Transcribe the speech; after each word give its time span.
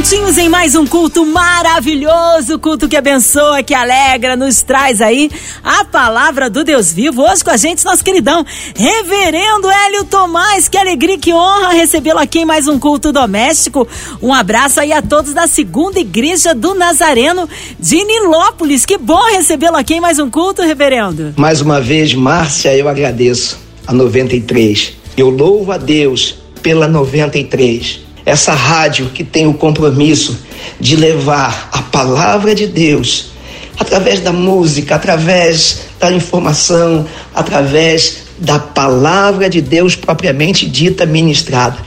Juntinhos 0.00 0.38
em 0.38 0.48
mais 0.48 0.74
um 0.74 0.86
culto 0.86 1.26
maravilhoso, 1.26 2.58
culto 2.58 2.88
que 2.88 2.96
abençoa, 2.96 3.62
que 3.62 3.74
alegra, 3.74 4.34
nos 4.34 4.62
traz 4.62 4.98
aí 5.02 5.30
a 5.62 5.84
palavra 5.84 6.48
do 6.48 6.64
Deus 6.64 6.90
vivo. 6.90 7.20
Hoje 7.20 7.44
com 7.44 7.50
a 7.50 7.56
gente, 7.58 7.84
nosso 7.84 8.02
queridão, 8.02 8.42
Reverendo 8.74 9.68
Hélio 9.68 10.06
Tomás. 10.06 10.70
Que 10.70 10.78
alegria, 10.78 11.18
que 11.18 11.34
honra 11.34 11.74
recebê-lo 11.74 12.18
aqui 12.18 12.38
em 12.38 12.44
mais 12.46 12.66
um 12.66 12.78
culto 12.78 13.12
doméstico. 13.12 13.86
Um 14.22 14.32
abraço 14.32 14.80
aí 14.80 14.90
a 14.90 15.02
todos 15.02 15.34
da 15.34 15.46
segunda 15.46 16.00
igreja 16.00 16.54
do 16.54 16.72
Nazareno 16.72 17.46
de 17.78 18.02
Nilópolis. 18.02 18.86
Que 18.86 18.96
bom 18.96 19.22
recebê-lo 19.32 19.76
aqui 19.76 19.96
em 19.96 20.00
mais 20.00 20.18
um 20.18 20.30
culto, 20.30 20.62
Reverendo. 20.62 21.34
Mais 21.36 21.60
uma 21.60 21.78
vez, 21.78 22.14
Márcia, 22.14 22.74
eu 22.74 22.88
agradeço 22.88 23.60
a 23.86 23.92
93. 23.92 24.94
Eu 25.14 25.28
louvo 25.28 25.70
a 25.72 25.76
Deus 25.76 26.36
pela 26.62 26.88
93 26.88 28.08
essa 28.30 28.52
rádio 28.52 29.10
que 29.12 29.24
tem 29.24 29.46
o 29.46 29.54
compromisso 29.54 30.38
de 30.78 30.94
levar 30.94 31.68
a 31.72 31.82
palavra 31.82 32.54
de 32.54 32.66
Deus 32.66 33.30
através 33.76 34.20
da 34.20 34.32
música, 34.32 34.94
através 34.94 35.80
da 35.98 36.12
informação, 36.12 37.06
através 37.34 38.18
da 38.38 38.58
palavra 38.58 39.50
de 39.50 39.60
Deus 39.60 39.96
propriamente 39.96 40.66
dita 40.66 41.04
ministrada. 41.06 41.78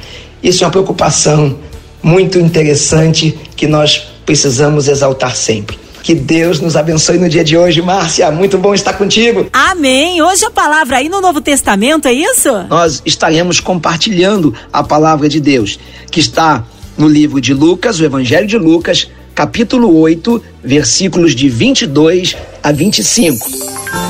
Isso 0.42 0.64
é 0.64 0.68
uma 0.68 0.72
preocupação 0.72 1.58
muito 2.02 2.38
interessante 2.40 3.38
que 3.56 3.68
nós 3.68 4.08
precisamos 4.26 4.88
exaltar 4.88 5.36
sempre. 5.36 5.83
Que 6.04 6.14
Deus 6.14 6.60
nos 6.60 6.76
abençoe 6.76 7.18
no 7.18 7.30
dia 7.30 7.46
de 7.46 7.58
hoje, 7.58 7.82
Márcia. 7.82 8.30
Muito 8.30 8.58
bom 8.58 8.74
estar 8.74 8.92
contigo. 8.92 9.48
Amém. 9.54 10.22
Hoje 10.22 10.44
a 10.44 10.52
palavra 10.52 10.98
aí 10.98 11.08
no 11.08 11.22
Novo 11.22 11.40
Testamento, 11.40 12.10
é 12.10 12.12
isso? 12.12 12.52
Nós 12.70 13.02
estaremos 13.06 13.62
compartilhando 13.62 14.54
a 14.72 14.84
palavra 14.84 15.30
de 15.30 15.40
Deus, 15.40 15.80
que 16.12 16.20
está 16.20 16.66
no 16.98 17.08
livro 17.08 17.40
de 17.40 17.54
Lucas, 17.54 18.02
o 18.02 18.04
Evangelho 18.04 18.46
de 18.46 18.58
Lucas, 18.58 19.10
capítulo 19.34 19.98
8, 19.98 20.44
versículos 20.62 21.34
de 21.34 21.48
22 21.48 22.36
a 22.62 22.74
25. 22.74 23.48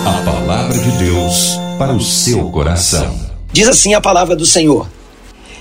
A 0.03 0.21
palavra 0.25 0.75
de 0.75 0.91
Deus 0.97 1.59
para 1.77 1.93
o 1.93 2.01
seu 2.01 2.49
coração. 2.49 3.15
Diz 3.51 3.67
assim 3.67 3.93
a 3.93 4.01
palavra 4.01 4.35
do 4.35 4.47
Senhor. 4.47 4.87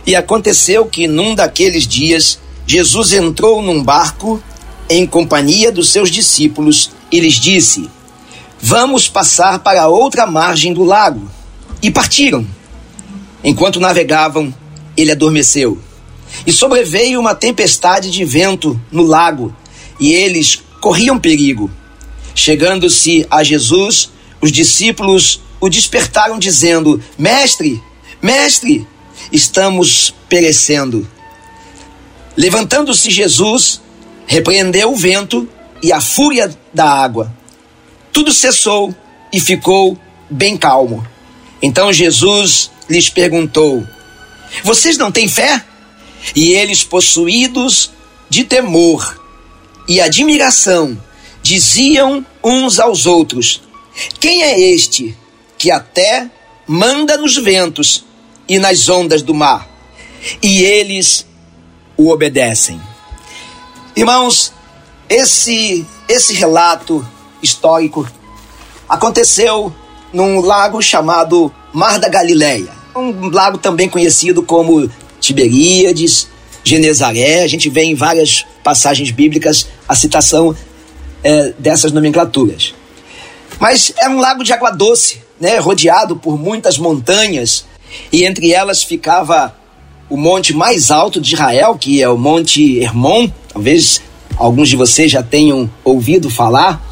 E 0.06 0.16
aconteceu 0.16 0.86
que 0.86 1.06
num 1.06 1.34
daqueles 1.34 1.86
dias 1.86 2.38
Jesus 2.66 3.12
entrou 3.12 3.60
num 3.60 3.83
barco 3.83 4.42
em 4.88 5.06
companhia 5.06 5.72
dos 5.72 5.88
seus 5.88 6.11
discípulos 6.11 6.91
e 7.11 7.20
lhes 7.20 7.34
disse: 7.34 7.88
Vamos 8.61 9.08
passar 9.08 9.58
para 9.58 9.88
outra 9.88 10.27
margem 10.27 10.72
do 10.72 10.84
lago. 10.84 11.30
E 11.83 11.91
partiram. 11.91 12.47
Enquanto 13.42 13.80
navegavam, 13.80 14.55
ele 14.97 15.10
adormeceu. 15.10 15.78
E 16.47 16.53
sobreveio 16.53 17.19
uma 17.19 17.34
tempestade 17.34 18.10
de 18.10 18.25
vento 18.25 18.80
no 18.91 19.03
lago, 19.03 19.55
e 19.98 20.12
eles 20.12 20.62
corriam 20.80 21.19
perigo. 21.19 21.70
Chegando-se 22.34 23.27
a 23.30 23.42
Jesus, 23.42 24.10
os 24.41 24.50
discípulos 24.50 25.41
o 25.60 25.69
despertaram, 25.69 26.38
dizendo: 26.38 27.03
Mestre, 27.19 27.83
mestre, 28.20 28.86
estamos 29.30 30.14
perecendo. 30.28 31.06
Levantando-se 32.36 33.10
Jesus, 33.10 33.80
repreendeu 34.33 34.91
o 34.91 34.97
vento 34.97 35.47
e 35.83 35.92
a 35.92 36.00
fúria 36.00 36.50
da 36.72 36.88
água. 36.91 37.30
Tudo 38.11 38.33
cessou 38.33 38.94
e 39.30 39.38
ficou 39.38 39.98
bem 40.30 40.56
calmo. 40.56 41.06
Então 41.61 41.92
Jesus 41.92 42.70
lhes 42.88 43.10
perguntou: 43.10 43.86
Vocês 44.65 44.97
não 44.97 45.12
têm 45.12 45.28
fé? 45.28 45.62
E 46.34 46.54
eles, 46.54 46.82
possuídos 46.82 47.91
de 48.31 48.44
temor 48.44 49.20
e 49.87 50.00
admiração, 50.00 50.99
diziam 51.43 52.25
uns 52.43 52.81
aos 52.81 53.04
outros: 53.04 53.60
Quem 54.19 54.44
é 54.44 54.59
este 54.59 55.14
que 55.59 55.70
até 55.70 56.31
manda 56.66 57.19
nos 57.19 57.37
ventos 57.37 58.03
e 58.49 58.59
nas 58.59 58.88
ondas 58.88 59.20
do 59.20 59.34
mar? 59.34 59.69
E 60.43 60.62
eles 60.62 61.26
o 61.99 62.09
obedecem. 62.09 62.81
Irmãos, 63.94 64.53
esse, 65.06 65.86
esse 66.08 66.32
relato 66.32 67.06
histórico 67.42 68.08
aconteceu 68.88 69.72
num 70.12 70.41
lago 70.41 70.80
chamado 70.80 71.53
Mar 71.75 71.98
da 71.98 72.08
Galileia. 72.08 72.70
Um 72.97 73.28
lago 73.28 73.58
também 73.58 73.91
conhecido 73.91 74.42
como 74.42 74.91
Tiberíades, 75.20 76.26
Genezaré. 76.64 77.42
A 77.42 77.47
gente 77.47 77.69
vê 77.69 77.82
em 77.82 77.94
várias 77.94 78.47
passagens 78.64 79.10
bíblicas 79.10 79.69
a 79.86 79.94
citação 79.94 80.56
é, 81.22 81.52
dessas 81.58 81.92
nomenclaturas. 81.92 82.75
Mas 83.60 83.92
é 83.98 84.08
um 84.08 84.19
lago 84.19 84.42
de 84.42 84.54
água 84.54 84.70
doce, 84.70 85.22
né, 85.38 85.58
rodeado 85.58 86.16
por 86.16 86.38
muitas 86.38 86.78
montanhas, 86.78 87.66
e 88.10 88.25
entre 88.25 88.52
elas 88.52 88.82
ficava 88.82 89.54
o 90.08 90.16
monte 90.16 90.54
mais 90.54 90.91
alto 90.91 91.20
de 91.20 91.34
Israel, 91.34 91.76
que 91.78 92.02
é 92.02 92.08
o 92.08 92.16
Monte 92.16 92.78
Hermon, 92.78 93.31
talvez 93.52 94.00
alguns 94.36 94.68
de 94.68 94.76
vocês 94.76 95.10
já 95.10 95.22
tenham 95.22 95.70
ouvido 95.84 96.30
falar, 96.30 96.82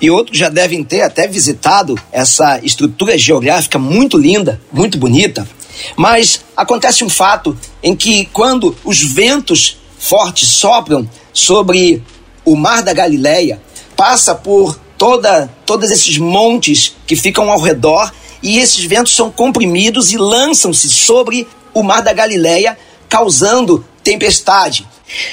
e 0.00 0.10
outros 0.10 0.36
já 0.36 0.48
devem 0.48 0.84
ter 0.84 1.02
até 1.02 1.26
visitado 1.26 1.98
essa 2.12 2.60
estrutura 2.62 3.16
geográfica 3.16 3.78
muito 3.78 4.18
linda, 4.18 4.60
muito 4.72 4.98
bonita. 4.98 5.48
Mas 5.96 6.44
acontece 6.56 7.04
um 7.04 7.08
fato 7.08 7.56
em 7.82 7.94
que 7.94 8.26
quando 8.26 8.76
os 8.84 9.00
ventos 9.00 9.78
fortes 9.98 10.48
sopram 10.48 11.08
sobre 11.32 12.02
o 12.44 12.56
mar 12.56 12.82
da 12.82 12.92
Galileia, 12.92 13.60
passa 13.96 14.34
por 14.34 14.78
toda 14.98 15.50
todos 15.64 15.90
esses 15.90 16.16
montes 16.18 16.94
que 17.06 17.16
ficam 17.16 17.50
ao 17.50 17.60
redor 17.60 18.12
e 18.42 18.58
esses 18.58 18.84
ventos 18.84 19.14
são 19.14 19.30
comprimidos 19.30 20.12
e 20.12 20.16
lançam-se 20.16 20.88
sobre 20.88 21.46
o 21.74 21.82
mar 21.82 22.02
da 22.02 22.12
Galileia, 22.12 22.78
causando 23.08 23.84
tempestade, 24.02 24.86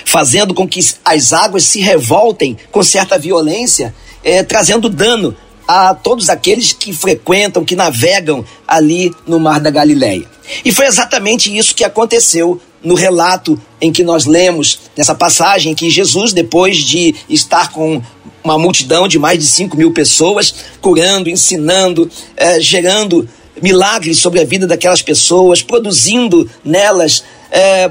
fazendo 0.06 0.54
com 0.54 0.68
que 0.68 0.80
as 1.04 1.34
águas 1.34 1.64
se 1.64 1.80
revoltem 1.80 2.58
com 2.72 2.84
certa 2.84 3.18
violência, 3.18 3.94
é, 4.24 4.44
trazendo 4.44 4.90
dano 4.90 5.36
a 5.68 5.94
todos 5.94 6.30
aqueles 6.30 6.74
que 6.74 6.94
frequentam, 6.94 7.64
que 7.64 7.76
navegam 7.76 8.44
ali 8.68 9.14
no 9.26 9.40
mar 9.40 9.60
da 9.60 9.70
Galileia. 9.70 10.26
E 10.64 10.72
foi 10.72 10.86
exatamente 10.86 11.56
isso 11.56 11.74
que 11.74 11.84
aconteceu 11.84 12.62
no 12.84 12.96
relato 12.96 13.60
em 13.80 13.92
que 13.92 14.04
nós 14.04 14.26
lemos, 14.26 14.80
nessa 14.96 15.16
passagem, 15.16 15.74
que 15.74 15.90
Jesus, 15.90 16.34
depois 16.34 16.78
de 16.78 17.16
estar 17.30 17.72
com 17.72 18.02
uma 18.44 18.60
multidão 18.60 19.08
de 19.08 19.18
mais 19.18 19.40
de 19.40 19.48
5 19.48 19.78
mil 19.78 19.92
pessoas, 19.92 20.54
curando, 20.82 21.30
ensinando, 21.30 22.10
é, 22.36 22.60
gerando 22.60 23.28
milagres 23.62 24.18
sobre 24.18 24.42
a 24.42 24.46
vida 24.46 24.68
daquelas 24.68 25.02
pessoas, 25.02 25.62
produzindo 25.62 26.50
nelas 26.64 27.24
é, 27.50 27.90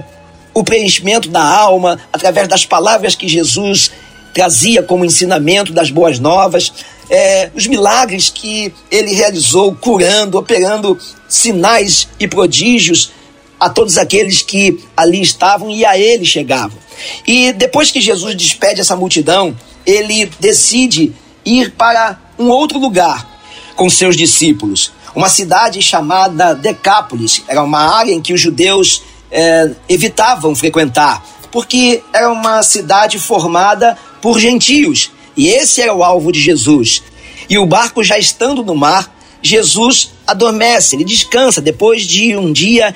o 0.55 0.63
preenchimento 0.63 1.29
da 1.29 1.43
alma 1.43 1.99
através 2.13 2.49
das 2.49 2.65
palavras 2.65 3.15
que 3.15 3.29
Jesus 3.29 3.91
trazia 4.33 4.83
como 4.83 5.05
ensinamento 5.05 5.73
das 5.73 5.91
boas 5.91 6.19
novas, 6.19 6.73
é, 7.11 7.51
os 7.55 7.67
milagres 7.67 8.31
que 8.31 8.73
ele 8.91 9.15
realizou, 9.15 9.75
curando, 9.75 10.39
operando 10.39 10.99
sinais 11.29 12.09
e 12.19 12.27
prodígios 12.27 13.13
a 13.61 13.69
todos 13.69 13.99
aqueles 13.99 14.43
que 14.43 14.81
ali 14.97 15.21
estavam 15.21 15.71
e 15.71 15.85
a 15.85 15.99
ele 15.99 16.25
chegavam. 16.25 16.79
E 17.27 17.53
depois 17.53 17.91
que 17.91 18.01
Jesus 18.01 18.35
despede 18.35 18.81
essa 18.81 18.97
multidão, 18.97 19.57
ele 19.87 20.31
decide 20.41 21.13
ir 21.45 21.73
para 21.73 22.19
um 22.39 22.49
outro 22.49 22.79
lugar 22.79 23.29
com 23.77 23.89
seus 23.91 24.17
discípulos 24.17 24.93
uma 25.15 25.29
cidade 25.29 25.81
chamada 25.83 26.55
Decápolis. 26.55 27.43
Era 27.47 27.63
uma 27.63 27.81
área 27.81 28.13
em 28.13 28.21
que 28.21 28.33
os 28.33 28.41
judeus 28.41 29.03
é, 29.33 29.71
evitavam 29.89 30.55
frequentar, 30.55 31.27
porque 31.51 32.03
era 32.13 32.31
uma 32.31 32.63
cidade 32.63 33.19
formada 33.19 33.99
por 34.21 34.39
gentios. 34.39 35.11
E 35.37 35.49
esse 35.49 35.81
era 35.81 35.95
o 35.95 36.05
alvo 36.05 36.31
de 36.31 36.41
Jesus. 36.41 37.03
E 37.49 37.59
o 37.59 37.67
barco 37.67 38.05
já 38.05 38.19
estando 38.19 38.63
no 38.63 38.75
mar, 38.75 39.13
Jesus 39.43 40.11
adormece, 40.27 40.95
ele 40.95 41.05
descansa 41.05 41.61
depois 41.61 42.03
de 42.03 42.37
um 42.37 42.53
dia 42.53 42.95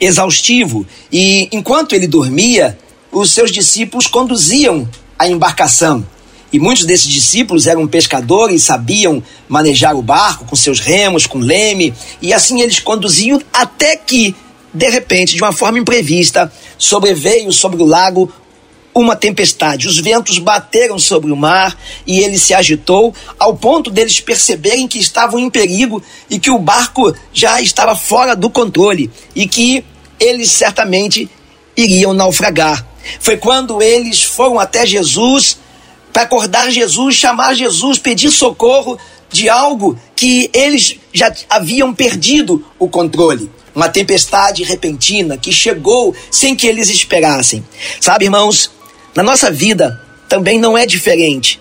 exaustivo. 0.00 0.86
E 1.10 1.48
enquanto 1.50 1.94
ele 1.94 2.06
dormia, 2.06 2.78
os 3.10 3.32
seus 3.32 3.50
discípulos 3.50 4.06
conduziam 4.06 4.88
a 5.18 5.26
embarcação. 5.26 6.06
E 6.52 6.58
muitos 6.58 6.84
desses 6.84 7.08
discípulos 7.08 7.66
eram 7.66 7.86
pescadores, 7.86 8.62
sabiam 8.62 9.22
manejar 9.48 9.94
o 9.94 10.02
barco 10.02 10.46
com 10.46 10.56
seus 10.56 10.80
remos, 10.80 11.26
com 11.26 11.38
leme, 11.38 11.92
e 12.22 12.32
assim 12.32 12.60
eles 12.62 12.80
conduziam 12.80 13.40
até 13.52 13.96
que, 13.96 14.34
de 14.72 14.88
repente, 14.88 15.34
de 15.34 15.42
uma 15.42 15.52
forma 15.52 15.78
imprevista, 15.78 16.52
sobreveio 16.76 17.52
sobre 17.52 17.82
o 17.82 17.86
lago 17.86 18.32
uma 18.94 19.14
tempestade. 19.14 19.86
Os 19.86 19.98
ventos 19.98 20.38
bateram 20.38 20.98
sobre 20.98 21.30
o 21.30 21.36
mar 21.36 21.76
e 22.06 22.20
ele 22.20 22.38
se 22.38 22.52
agitou, 22.52 23.14
ao 23.38 23.56
ponto 23.56 23.90
deles 23.90 24.20
perceberem 24.20 24.88
que 24.88 24.98
estavam 24.98 25.38
em 25.38 25.50
perigo 25.50 26.02
e 26.28 26.38
que 26.38 26.50
o 26.50 26.58
barco 26.58 27.14
já 27.32 27.60
estava 27.60 27.94
fora 27.94 28.34
do 28.34 28.50
controle 28.50 29.10
e 29.34 29.46
que 29.46 29.84
eles 30.18 30.50
certamente 30.50 31.30
iriam 31.76 32.12
naufragar. 32.12 32.84
Foi 33.20 33.36
quando 33.36 33.80
eles 33.80 34.22
foram 34.22 34.58
até 34.58 34.84
Jesus 34.84 35.58
para 36.12 36.22
acordar 36.22 36.70
Jesus, 36.70 37.14
chamar 37.14 37.54
Jesus, 37.54 37.98
pedir 37.98 38.30
socorro 38.30 38.98
de 39.30 39.48
algo 39.48 39.98
que 40.16 40.50
eles 40.52 40.96
já 41.12 41.32
haviam 41.48 41.94
perdido 41.94 42.64
o 42.78 42.88
controle. 42.88 43.50
Uma 43.78 43.88
tempestade 43.88 44.64
repentina 44.64 45.38
que 45.38 45.52
chegou 45.52 46.12
sem 46.32 46.56
que 46.56 46.66
eles 46.66 46.88
esperassem. 46.88 47.64
Sabe, 48.00 48.24
irmãos, 48.24 48.72
na 49.14 49.22
nossa 49.22 49.52
vida 49.52 50.02
também 50.28 50.58
não 50.58 50.76
é 50.76 50.84
diferente. 50.84 51.60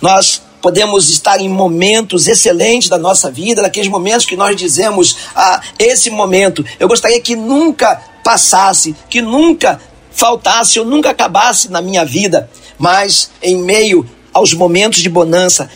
Nós 0.00 0.40
podemos 0.62 1.10
estar 1.10 1.38
em 1.42 1.48
momentos 1.50 2.26
excelentes 2.26 2.88
da 2.88 2.96
nossa 2.96 3.30
vida, 3.30 3.60
naqueles 3.60 3.90
momentos 3.90 4.24
que 4.24 4.34
nós 4.34 4.56
dizemos, 4.56 5.18
ah, 5.36 5.60
esse 5.78 6.08
momento, 6.08 6.64
eu 6.80 6.88
gostaria 6.88 7.20
que 7.20 7.36
nunca 7.36 7.96
passasse, 8.24 8.96
que 9.10 9.20
nunca 9.20 9.78
faltasse 10.10 10.80
ou 10.80 10.86
nunca 10.86 11.10
acabasse 11.10 11.70
na 11.70 11.82
minha 11.82 12.02
vida, 12.02 12.48
mas 12.78 13.30
em 13.42 13.58
meio 13.58 14.08
aos 14.32 14.54
momentos 14.54 15.02
de 15.02 15.10
bonança, 15.10 15.68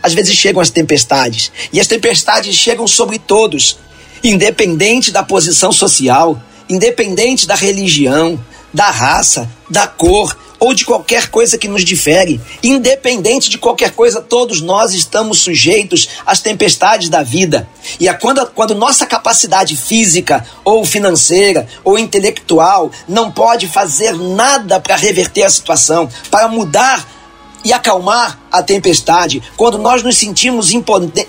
às 0.00 0.14
vezes 0.14 0.36
chegam 0.36 0.62
as 0.62 0.70
tempestades, 0.70 1.50
e 1.72 1.80
as 1.80 1.88
tempestades 1.88 2.54
chegam 2.54 2.86
sobre 2.86 3.18
todos, 3.18 3.78
independente 4.22 5.10
da 5.10 5.22
posição 5.22 5.72
social, 5.72 6.40
independente 6.68 7.46
da 7.46 7.54
religião, 7.54 8.38
da 8.72 8.90
raça, 8.90 9.50
da 9.68 9.86
cor, 9.86 10.36
ou 10.60 10.74
de 10.74 10.84
qualquer 10.84 11.28
coisa 11.30 11.56
que 11.56 11.66
nos 11.66 11.82
difere. 11.84 12.38
Independente 12.62 13.48
de 13.48 13.56
qualquer 13.56 13.92
coisa, 13.92 14.20
todos 14.20 14.60
nós 14.60 14.92
estamos 14.92 15.38
sujeitos 15.38 16.10
às 16.26 16.40
tempestades 16.40 17.08
da 17.08 17.22
vida. 17.22 17.66
E 17.98 18.06
é 18.06 18.12
quando, 18.12 18.46
quando 18.48 18.74
nossa 18.74 19.06
capacidade 19.06 19.74
física, 19.74 20.46
ou 20.62 20.84
financeira, 20.84 21.66
ou 21.82 21.98
intelectual 21.98 22.92
não 23.08 23.32
pode 23.32 23.66
fazer 23.66 24.12
nada 24.12 24.78
para 24.78 24.96
reverter 24.96 25.44
a 25.44 25.50
situação, 25.50 26.08
para 26.30 26.46
mudar 26.46 27.19
e 27.64 27.72
acalmar 27.72 28.40
a 28.50 28.62
tempestade, 28.62 29.42
quando 29.56 29.78
nós 29.78 30.02
nos 30.02 30.16
sentimos 30.16 30.70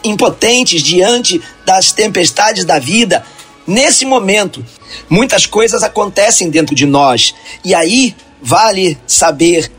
impotentes 0.03 0.81
diante 0.81 1.41
das 1.65 1.91
tempestades 1.91 2.63
da 2.63 2.79
vida, 2.79 3.25
nesse 3.67 4.05
momento, 4.05 4.65
muitas 5.09 5.45
coisas 5.45 5.83
acontecem 5.83 6.49
dentro 6.49 6.73
de 6.73 6.85
nós. 6.85 7.33
E 7.63 7.75
aí 7.75 8.15
vale 8.41 8.97
saber 9.05 9.71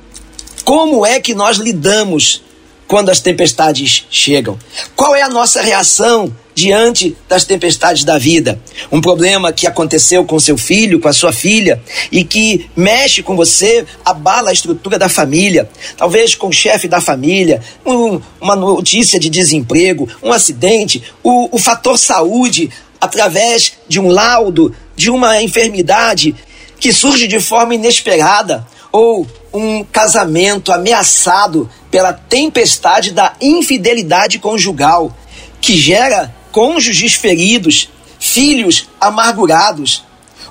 como 0.64 1.04
é 1.04 1.20
que 1.20 1.34
nós 1.34 1.56
lidamos 1.56 2.42
quando 2.86 3.10
as 3.10 3.20
tempestades 3.20 4.06
chegam. 4.10 4.58
Qual 4.94 5.16
é 5.16 5.22
a 5.22 5.28
nossa 5.28 5.62
reação 5.62 6.34
diante 6.54 7.16
das 7.28 7.44
tempestades 7.44 8.04
da 8.04 8.18
vida? 8.18 8.60
Um 8.90 9.00
problema 9.00 9.52
que 9.52 9.66
aconteceu 9.66 10.24
com 10.24 10.38
seu 10.38 10.56
filho, 10.58 11.00
com 11.00 11.08
a 11.08 11.12
sua 11.12 11.32
filha, 11.32 11.82
e 12.10 12.24
que 12.24 12.70
mexe 12.76 13.22
com 13.22 13.36
você, 13.36 13.84
abala 14.04 14.50
a 14.50 14.52
estrutura 14.52 14.98
da 14.98 15.08
família, 15.08 15.68
talvez 15.96 16.34
com 16.34 16.48
o 16.48 16.52
chefe 16.52 16.88
da 16.88 17.00
família, 17.00 17.60
um, 17.84 18.20
uma 18.40 18.56
notícia 18.56 19.18
de 19.18 19.28
desemprego, 19.28 20.08
um 20.22 20.32
acidente, 20.32 21.02
o, 21.22 21.54
o 21.54 21.58
fator 21.58 21.98
saúde, 21.98 22.70
através 23.00 23.74
de 23.88 23.98
um 23.98 24.08
laudo, 24.08 24.74
de 24.94 25.10
uma 25.10 25.42
enfermidade 25.42 26.34
que 26.78 26.92
surge 26.92 27.26
de 27.26 27.40
forma 27.40 27.74
inesperada, 27.74 28.66
ou 28.90 29.26
um 29.52 29.82
casamento 29.84 30.72
ameaçado 30.72 31.68
pela 31.90 32.12
tempestade 32.12 33.12
da 33.12 33.34
infidelidade 33.40 34.38
conjugal, 34.38 35.16
que 35.60 35.76
gera 35.76 36.34
cônjuges 36.52 37.14
feridos, 37.14 37.88
filhos 38.20 38.88
amargurados, 39.00 40.04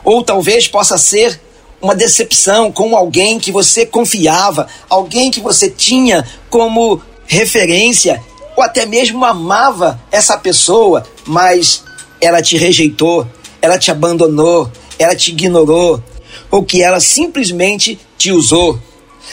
ou 0.03 0.23
talvez 0.23 0.67
possa 0.67 0.97
ser 0.97 1.39
uma 1.81 1.95
decepção 1.95 2.71
com 2.71 2.95
alguém 2.95 3.39
que 3.39 3.51
você 3.51 3.85
confiava, 3.85 4.67
alguém 4.89 5.31
que 5.31 5.39
você 5.39 5.69
tinha 5.69 6.27
como 6.49 7.01
referência, 7.25 8.21
ou 8.55 8.63
até 8.63 8.85
mesmo 8.85 9.23
amava 9.23 9.99
essa 10.11 10.37
pessoa, 10.37 11.07
mas 11.25 11.83
ela 12.19 12.41
te 12.41 12.57
rejeitou, 12.57 13.25
ela 13.61 13.79
te 13.79 13.89
abandonou, 13.89 14.69
ela 14.99 15.15
te 15.15 15.31
ignorou, 15.31 16.03
ou 16.51 16.63
que 16.63 16.83
ela 16.83 16.99
simplesmente 16.99 17.97
te 18.17 18.31
usou. 18.31 18.77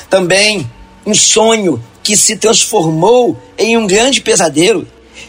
Também 0.08 0.70
um 1.04 1.14
sonho 1.14 1.82
que 2.02 2.16
se 2.16 2.36
transformou 2.36 3.36
em 3.58 3.76
um 3.76 3.86
grande 3.86 4.20
pesadelo 4.20 4.86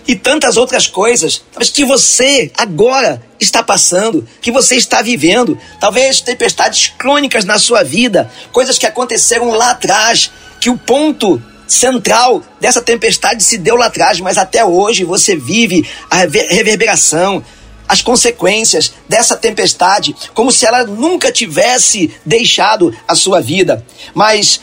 e 0.09 0.15
tantas 0.15 0.57
outras 0.57 0.87
coisas, 0.87 1.43
mas 1.55 1.69
que 1.69 1.85
você 1.85 2.51
agora 2.57 3.21
está 3.39 3.61
passando, 3.61 4.27
que 4.41 4.51
você 4.51 4.75
está 4.75 5.03
vivendo, 5.03 5.55
talvez 5.79 6.19
tempestades 6.19 6.91
crônicas 6.97 7.45
na 7.45 7.59
sua 7.59 7.83
vida, 7.83 8.27
coisas 8.51 8.79
que 8.79 8.87
aconteceram 8.87 9.51
lá 9.51 9.69
atrás, 9.69 10.31
que 10.59 10.67
o 10.67 10.75
ponto 10.79 11.39
central 11.67 12.41
dessa 12.59 12.81
tempestade 12.81 13.43
se 13.43 13.59
deu 13.59 13.75
lá 13.75 13.85
atrás, 13.85 14.19
mas 14.19 14.39
até 14.39 14.65
hoje 14.65 15.03
você 15.03 15.35
vive 15.35 15.87
a 16.09 16.21
reverberação, 16.21 17.45
as 17.87 18.01
consequências 18.01 18.91
dessa 19.07 19.37
tempestade, 19.37 20.15
como 20.33 20.51
se 20.51 20.65
ela 20.65 20.85
nunca 20.85 21.31
tivesse 21.31 22.11
deixado 22.25 22.91
a 23.07 23.13
sua 23.13 23.41
vida. 23.41 23.85
Mas 24.15 24.59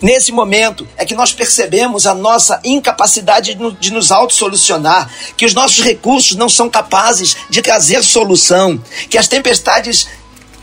Nesse 0.00 0.32
momento 0.32 0.88
é 0.96 1.04
que 1.04 1.14
nós 1.14 1.32
percebemos 1.32 2.06
a 2.06 2.14
nossa 2.14 2.58
incapacidade 2.64 3.54
de 3.78 3.92
nos 3.92 4.10
autossolucionar, 4.10 5.10
que 5.36 5.44
os 5.44 5.52
nossos 5.52 5.80
recursos 5.82 6.36
não 6.36 6.48
são 6.48 6.70
capazes 6.70 7.36
de 7.50 7.60
trazer 7.60 8.02
solução, 8.02 8.82
que 9.10 9.18
as 9.18 9.28
tempestades 9.28 10.08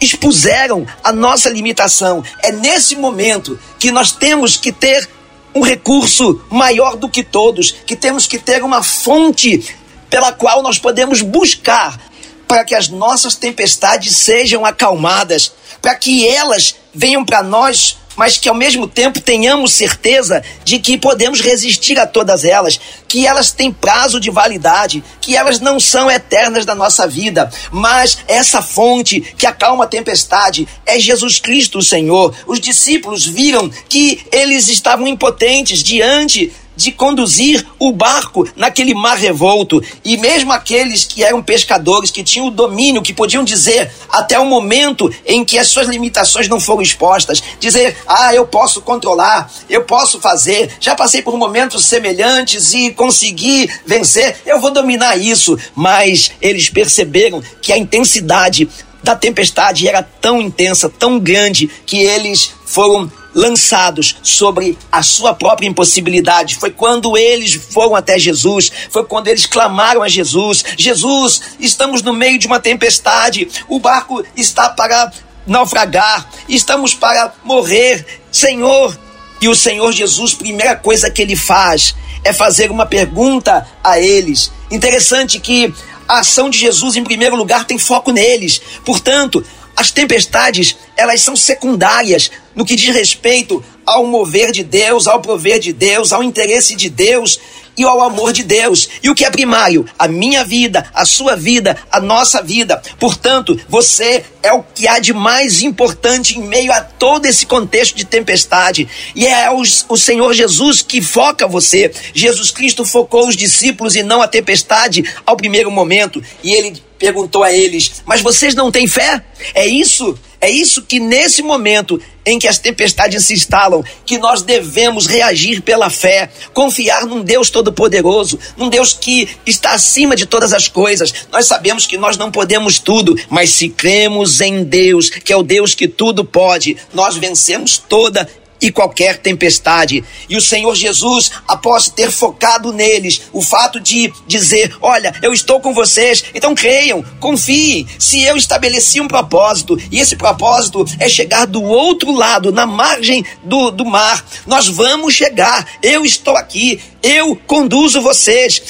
expuseram 0.02 0.86
a 1.04 1.12
nossa 1.12 1.50
limitação. 1.50 2.24
É 2.42 2.52
nesse 2.52 2.96
momento 2.96 3.60
que 3.80 3.92
nós 3.92 4.12
temos 4.12 4.58
que 4.58 4.72
ter 4.72 5.08
um 5.54 5.62
recurso 5.62 6.42
maior 6.50 6.96
do 6.96 7.10
que 7.10 7.24
todos, 7.24 7.72
que 7.72 7.96
temos 7.96 8.26
que 8.26 8.38
ter 8.38 8.64
uma 8.64 8.84
fonte 8.84 9.76
pela 10.10 10.32
qual 10.32 10.62
nós 10.62 10.80
podemos 10.80 11.22
buscar 11.22 12.00
para 12.48 12.64
que 12.64 12.74
as 12.74 12.88
nossas 12.88 13.36
tempestades 13.36 14.16
sejam 14.16 14.66
acalmadas, 14.66 15.52
para 15.82 15.96
que 15.96 16.28
elas 16.28 16.76
venham 16.94 17.26
para 17.26 17.44
nós, 17.44 17.98
mas 18.18 18.38
que 18.38 18.50
ao 18.50 18.56
mesmo 18.56 18.88
tempo 18.88 19.22
tenhamos 19.22 19.72
certeza 19.72 20.44
de 20.66 20.80
que 20.80 20.98
podemos 20.98 21.40
resistir 21.40 21.98
a 22.00 22.08
todas 22.08 22.44
elas, 22.44 22.80
que 23.08 23.26
elas 23.26 23.52
têm 23.52 23.72
prazo 23.72 24.20
de 24.20 24.30
validade, 24.30 25.04
que 25.22 25.38
elas 25.38 25.62
não 25.62 25.80
são 25.80 26.12
eternas 26.12 26.66
da 26.66 26.76
nossa 26.76 27.08
vida, 27.08 27.50
mas 27.72 28.18
essa 28.28 28.62
fonte 28.62 29.22
que 29.22 29.46
acalma 29.46 29.86
a 29.86 29.88
tempestade 29.88 30.68
é 30.86 31.00
Jesus 31.00 31.40
Cristo, 31.40 31.78
o 31.78 31.84
Senhor. 31.84 32.36
Os 32.48 32.60
discípulos 32.60 33.26
viram 33.26 33.70
que 33.88 34.26
eles 34.32 34.68
estavam 34.68 35.08
impotentes 35.08 35.84
diante 35.84 36.52
de 36.78 36.92
conduzir 36.92 37.66
o 37.80 37.92
barco 37.92 38.48
naquele 38.56 38.94
mar 38.94 39.18
revolto. 39.18 39.84
E 40.06 40.16
mesmo 40.16 40.54
aqueles 40.54 41.04
que 41.04 41.24
eram 41.24 41.42
pescadores, 41.42 42.12
que 42.12 42.24
tinham 42.24 42.48
o 42.48 42.52
domínio, 42.52 43.02
que 43.02 43.14
podiam 43.14 43.44
dizer 43.44 43.92
até 44.08 44.40
o 44.40 44.46
momento 44.46 45.14
em 45.26 45.44
que 45.44 45.58
as 45.58 45.68
suas 45.68 45.88
limitações 45.88 46.48
não 46.48 46.60
foram 46.60 46.82
expostas, 46.82 47.42
dizer: 47.60 47.98
ah, 48.08 48.34
eu 48.34 48.46
posso 48.46 48.82
controlar, 48.82 49.52
eu 49.68 49.84
posso 49.84 50.22
fazer, 50.22 50.72
já 50.80 50.96
passei 50.96 51.22
por 51.22 51.36
momentos 51.36 51.86
semelhantes 51.86 52.74
e 52.74 52.92
consegui 52.92 53.70
vencer, 53.86 54.38
eu 54.46 54.62
vou 54.62 54.72
dominar 54.72 55.18
isso. 55.18 55.58
Mas 55.76 56.32
eles 56.40 56.70
perceberam 56.70 57.42
que 57.62 57.74
a 57.74 57.78
intensidade 57.78 58.70
da 59.04 59.16
tempestade 59.16 59.88
era 59.88 60.04
tão 60.04 60.42
intensa, 60.42 60.90
tão 60.90 61.18
grande, 61.18 61.70
que 61.86 61.98
eles 61.98 62.52
foram 62.66 63.10
lançados 63.38 64.18
sobre 64.24 64.76
a 64.92 65.04
sua 65.04 65.32
própria 65.32 65.68
impossibilidade. 65.68 66.56
Foi 66.56 66.72
quando 66.72 67.16
eles 67.16 67.54
foram 67.54 67.96
até 67.96 68.18
Jesus, 68.18 68.72
foi 68.90 69.06
quando 69.06 69.28
eles 69.28 69.46
clamaram 69.46 70.02
a 70.02 70.10
Jesus: 70.10 70.66
Jesus, 70.76 71.42
estamos 71.60 72.02
no 72.02 72.14
meio 72.14 72.40
de 72.40 72.48
uma 72.48 72.60
tempestade, 72.60 73.48
o 73.70 73.80
barco 73.80 74.26
está 74.36 74.70
para 74.70 75.12
naufragar, 75.46 76.28
estamos 76.50 76.96
para 76.96 77.32
morrer, 77.44 78.06
Senhor. 78.32 78.98
E 79.40 79.48
o 79.48 79.56
Senhor 79.56 79.92
Jesus, 79.92 80.34
primeira 80.34 80.76
coisa 80.76 81.12
que 81.12 81.22
ele 81.22 81.36
faz 81.36 81.94
é 82.24 82.34
fazer 82.34 82.72
uma 82.72 82.88
pergunta 82.88 83.68
a 83.84 84.00
eles. 84.00 84.52
Interessante 84.72 85.40
que 85.40 85.72
a 86.08 86.20
ação 86.20 86.50
de 86.50 86.58
Jesus, 86.58 86.96
em 86.96 87.04
primeiro 87.04 87.36
lugar, 87.36 87.66
tem 87.66 87.78
foco 87.78 88.12
neles. 88.12 88.60
Portanto, 88.84 89.46
as 89.78 89.92
tempestades, 89.92 90.76
elas 90.98 91.22
são 91.22 91.36
secundárias 91.36 92.32
no 92.56 92.66
que 92.66 92.76
diz 92.76 92.96
respeito 92.96 93.64
ao 93.86 94.08
mover 94.08 94.52
de 94.52 94.64
Deus, 94.64 95.06
ao 95.06 95.22
prover 95.22 95.60
de 95.60 95.72
Deus, 95.72 96.12
ao 96.12 96.24
interesse 96.24 96.76
de 96.76 96.90
Deus 96.90 97.40
e 97.78 97.84
ao 97.84 98.02
amor 98.02 98.34
de 98.34 98.44
Deus. 98.44 98.90
E 99.04 99.10
o 99.12 99.14
que 99.14 99.24
é 99.24 99.30
primário? 99.30 99.86
A 100.00 100.08
minha 100.08 100.44
vida, 100.44 100.90
a 100.96 101.06
sua 101.06 101.36
vida, 101.36 101.78
a 101.92 102.02
nossa 102.02 102.42
vida. 102.42 102.82
Portanto, 103.00 103.56
você 103.70 104.26
é 104.48 104.54
o 104.54 104.64
que 104.64 104.88
há 104.88 105.00
de 105.00 105.14
mais 105.14 105.62
importante 105.62 106.38
em 106.38 106.42
meio 106.42 106.72
a 106.72 106.82
todo 106.82 107.26
esse 107.26 107.46
contexto 107.46 107.96
de 107.96 108.06
tempestade. 108.06 108.88
E 109.16 109.28
é 109.28 109.52
o, 109.52 109.62
o 109.90 109.98
Senhor 109.98 110.34
Jesus 110.34 110.82
que 110.82 111.02
foca 111.02 111.48
você. 111.48 111.92
Jesus 112.14 112.50
Cristo 112.50 112.86
focou 112.86 113.28
os 113.28 113.36
discípulos 113.36 113.96
e 113.96 114.04
não 114.04 114.22
a 114.22 114.28
tempestade 114.28 115.04
ao 115.26 115.36
primeiro 115.36 115.70
momento. 115.70 116.24
E 116.44 116.52
ele 116.52 116.82
perguntou 116.98 117.44
a 117.44 117.52
eles: 117.52 118.02
Mas 118.06 118.22
vocês 118.22 118.56
não 118.56 118.72
têm 118.72 118.88
fé? 118.88 119.24
É 119.54 119.68
isso? 119.68 120.18
É 120.40 120.50
isso 120.50 120.84
que 120.84 121.00
nesse 121.00 121.42
momento 121.42 122.00
em 122.24 122.38
que 122.38 122.48
as 122.48 122.60
tempestades 122.60 123.26
se 123.26 123.34
instalam, 123.34 123.84
que 124.06 124.18
nós 124.18 124.42
devemos 124.44 125.08
reagir 125.08 125.62
pela 125.62 125.90
fé, 125.90 126.30
confiar 126.54 127.06
num 127.06 127.24
Deus 127.24 127.50
todo-poderoso, 127.50 128.38
num 128.56 128.70
Deus 128.70 128.94
que 128.94 129.30
está 129.46 129.72
acima 129.72 130.16
de 130.16 130.26
todas 130.26 130.54
as 130.54 130.68
coisas. 130.68 131.14
Nós 131.32 131.48
sabemos 131.48 131.88
que 131.88 131.98
nós 131.98 132.18
não 132.18 132.30
podemos 132.30 132.80
tudo, 132.80 133.16
mas 133.30 133.52
se 133.52 133.70
cremos 133.70 134.37
em 134.42 134.64
Deus, 134.64 135.10
que 135.10 135.34
é 135.34 135.36
o 135.36 135.44
Deus 135.44 135.74
que 135.74 135.88
tudo 135.88 136.24
pode, 136.24 136.78
nós 136.94 137.16
vencemos 137.18 137.78
toda 137.78 138.28
e 138.62 138.72
qualquer 138.72 139.18
tempestade. 139.18 140.04
E 140.28 140.36
o 140.36 140.42
Senhor 140.42 140.76
Jesus, 140.76 141.32
após 141.48 141.90
ter 141.90 142.12
focado 142.12 142.74
neles, 142.74 143.24
o 143.32 143.42
fato 143.42 143.80
de 143.80 144.12
dizer: 144.28 144.76
Olha, 144.82 145.14
eu 145.22 145.34
estou 145.34 145.60
com 145.60 145.74
vocês, 145.74 146.24
então 146.34 146.56
creiam, 146.56 147.04
confiem. 147.20 147.88
Se 148.00 148.24
eu 148.24 148.36
estabeleci 148.36 149.00
um 149.00 149.08
propósito, 149.08 149.78
e 149.92 150.00
esse 150.00 150.16
propósito 150.16 150.86
é 151.00 151.08
chegar 151.08 151.46
do 151.46 151.64
outro 151.64 152.12
lado, 152.12 152.52
na 152.52 152.66
margem 152.66 153.24
do, 153.44 153.72
do 153.72 153.86
mar, 153.86 154.26
nós 154.46 154.68
vamos 154.68 155.14
chegar. 155.14 155.66
Eu 155.82 156.06
estou 156.06 156.36
aqui, 156.36 156.80
eu 157.02 157.36
conduzo 157.48 158.02
vocês. 158.02 158.62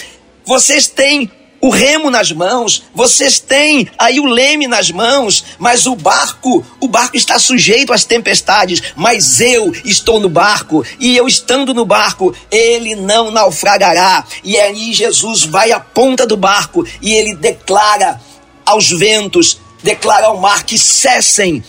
Vocês 0.45 0.88
têm 0.88 1.29
o 1.60 1.70
remo 1.70 2.10
nas 2.12 2.32
mãos, 2.32 2.84
vocês 2.94 3.40
têm 3.40 3.88
aí 3.98 4.20
o 4.20 4.26
leme 4.26 4.68
nas 4.68 4.92
mãos, 4.92 5.44
mas 5.58 5.88
o 5.88 5.96
barco, 5.96 6.64
o 6.80 6.88
barco 6.88 7.18
está 7.18 7.40
sujeito 7.40 7.92
às 7.92 8.06
tempestades, 8.06 8.82
mas 8.96 9.42
eu 9.42 9.72
estou 9.84 10.20
no 10.20 10.30
barco, 10.30 10.86
e 11.00 11.18
eu 11.18 11.28
estando 11.28 11.74
no 11.74 11.86
barco, 11.86 12.34
ele 12.52 12.96
não 12.96 13.32
naufragará. 13.32 14.24
E 14.44 14.58
aí 14.58 14.94
Jesus 14.94 15.44
vai 15.44 15.72
à 15.72 15.80
ponta 15.80 16.28
do 16.28 16.38
barco 16.38 16.86
e 17.02 17.14
ele 17.14 17.36
declara 17.36 18.22
aos 18.66 18.90
ventos, 18.92 19.60
declara 19.82 20.28
ao 20.28 20.38
mar 20.38 20.64
que 20.64 20.78
cessem 20.78 21.64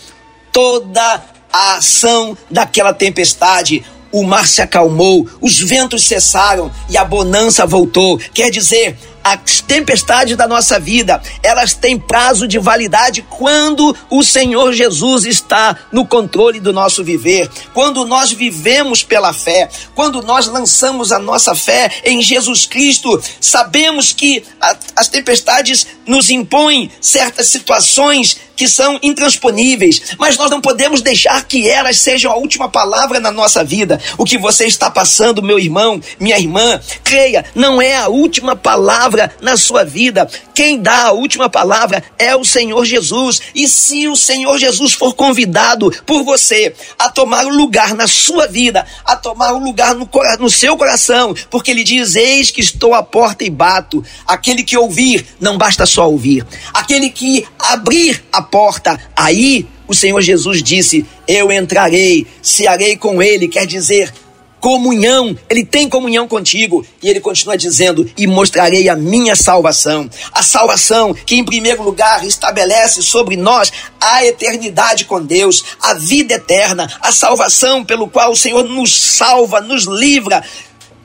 toda 0.51 1.23
a 1.51 1.75
ação 1.75 2.37
daquela 2.49 2.93
tempestade 2.93 3.83
o 4.11 4.23
mar 4.23 4.47
se 4.47 4.61
acalmou, 4.61 5.27
os 5.39 5.59
ventos 5.59 6.03
cessaram 6.03 6.71
e 6.89 6.97
a 6.97 7.05
bonança 7.05 7.65
voltou. 7.65 8.17
Quer 8.33 8.49
dizer, 8.49 8.97
as 9.23 9.61
tempestades 9.61 10.35
da 10.35 10.47
nossa 10.47 10.79
vida, 10.79 11.21
elas 11.43 11.73
têm 11.73 11.97
prazo 11.97 12.47
de 12.47 12.57
validade 12.57 13.25
quando 13.29 13.95
o 14.09 14.23
Senhor 14.23 14.73
Jesus 14.73 15.25
está 15.25 15.75
no 15.91 16.05
controle 16.05 16.59
do 16.59 16.73
nosso 16.73 17.03
viver, 17.03 17.49
quando 17.73 18.05
nós 18.05 18.31
vivemos 18.31 19.03
pela 19.03 19.33
fé, 19.33 19.69
quando 19.95 20.21
nós 20.21 20.47
lançamos 20.47 21.11
a 21.11 21.19
nossa 21.19 21.55
fé 21.55 21.91
em 22.03 22.21
Jesus 22.21 22.65
Cristo, 22.65 23.21
sabemos 23.39 24.11
que 24.11 24.43
a, 24.59 24.75
as 24.95 25.07
tempestades 25.07 25.87
nos 26.05 26.29
impõem 26.29 26.91
certas 27.01 27.47
situações 27.47 28.37
que 28.55 28.67
são 28.67 28.99
intransponíveis, 29.01 30.01
mas 30.17 30.37
nós 30.37 30.51
não 30.51 30.59
podemos 30.59 31.01
deixar 31.01 31.45
que 31.45 31.69
elas 31.69 31.97
sejam 31.97 32.29
a 32.29 32.35
última 32.35 32.67
palavra 32.67 33.17
na 33.17 33.31
nossa 33.31 33.63
vida. 33.63 34.01
O 34.17 34.25
que 34.25 34.37
você 34.37 34.65
está 34.65 34.91
passando, 34.91 35.41
meu 35.41 35.57
irmão, 35.57 36.01
minha 36.19 36.37
irmã, 36.37 36.77
creia, 37.01 37.45
não 37.55 37.81
é 37.81 37.95
a 37.95 38.09
última 38.09 38.57
palavra 38.57 39.08
na 39.41 39.57
sua 39.57 39.83
vida. 39.83 40.29
Quem 40.53 40.79
dá 40.79 41.05
a 41.05 41.11
última 41.11 41.49
palavra 41.49 42.03
é 42.17 42.35
o 42.35 42.43
Senhor 42.43 42.85
Jesus. 42.85 43.41
E 43.53 43.67
se 43.67 44.07
o 44.07 44.15
Senhor 44.15 44.57
Jesus 44.57 44.93
for 44.93 45.13
convidado 45.13 45.91
por 46.05 46.23
você 46.23 46.73
a 46.97 47.09
tomar 47.09 47.45
o 47.45 47.55
lugar 47.55 47.93
na 47.93 48.07
sua 48.07 48.47
vida, 48.47 48.85
a 49.05 49.15
tomar 49.15 49.53
o 49.53 49.59
lugar 49.59 49.95
no, 49.95 50.09
no 50.39 50.49
seu 50.49 50.77
coração, 50.77 51.35
porque 51.49 51.71
ele 51.71 51.83
diz: 51.83 52.15
Eis 52.15 52.51
que 52.51 52.61
estou 52.61 52.93
à 52.93 53.03
porta 53.03 53.43
e 53.43 53.49
bato. 53.49 54.03
Aquele 54.27 54.63
que 54.63 54.77
ouvir, 54.77 55.25
não 55.39 55.57
basta 55.57 55.85
só 55.85 56.09
ouvir. 56.09 56.45
Aquele 56.73 57.09
que 57.09 57.45
abrir 57.57 58.23
a 58.31 58.41
porta, 58.41 58.99
aí 59.15 59.67
o 59.87 59.93
Senhor 59.93 60.21
Jesus 60.21 60.61
disse: 60.61 61.05
Eu 61.27 61.51
entrarei, 61.51 62.27
cearei 62.41 62.95
com 62.95 63.21
ele, 63.21 63.47
quer 63.47 63.65
dizer, 63.65 64.13
comunhão, 64.59 65.37
ele 65.49 65.65
tem 65.65 65.89
comunhão 65.89 66.27
contigo. 66.27 66.85
E 67.01 67.09
ele 67.09 67.19
continua 67.19 67.57
dizendo: 67.57 68.09
E 68.17 68.27
mostrarei 68.27 68.89
a 68.89 68.95
minha 68.95 69.35
salvação. 69.35 70.09
A 70.31 70.43
salvação 70.43 71.13
que, 71.13 71.35
em 71.35 71.43
primeiro 71.43 71.83
lugar, 71.83 72.25
estabelece 72.25 73.01
sobre 73.01 73.35
nós 73.35 73.71
a 73.99 74.25
eternidade 74.25 75.05
com 75.05 75.23
Deus, 75.23 75.63
a 75.81 75.93
vida 75.93 76.33
eterna, 76.35 76.91
a 77.01 77.11
salvação 77.11 77.83
pelo 77.83 78.07
qual 78.07 78.31
o 78.31 78.37
Senhor 78.37 78.63
nos 78.63 78.95
salva, 78.95 79.61
nos 79.61 79.85
livra. 79.85 80.43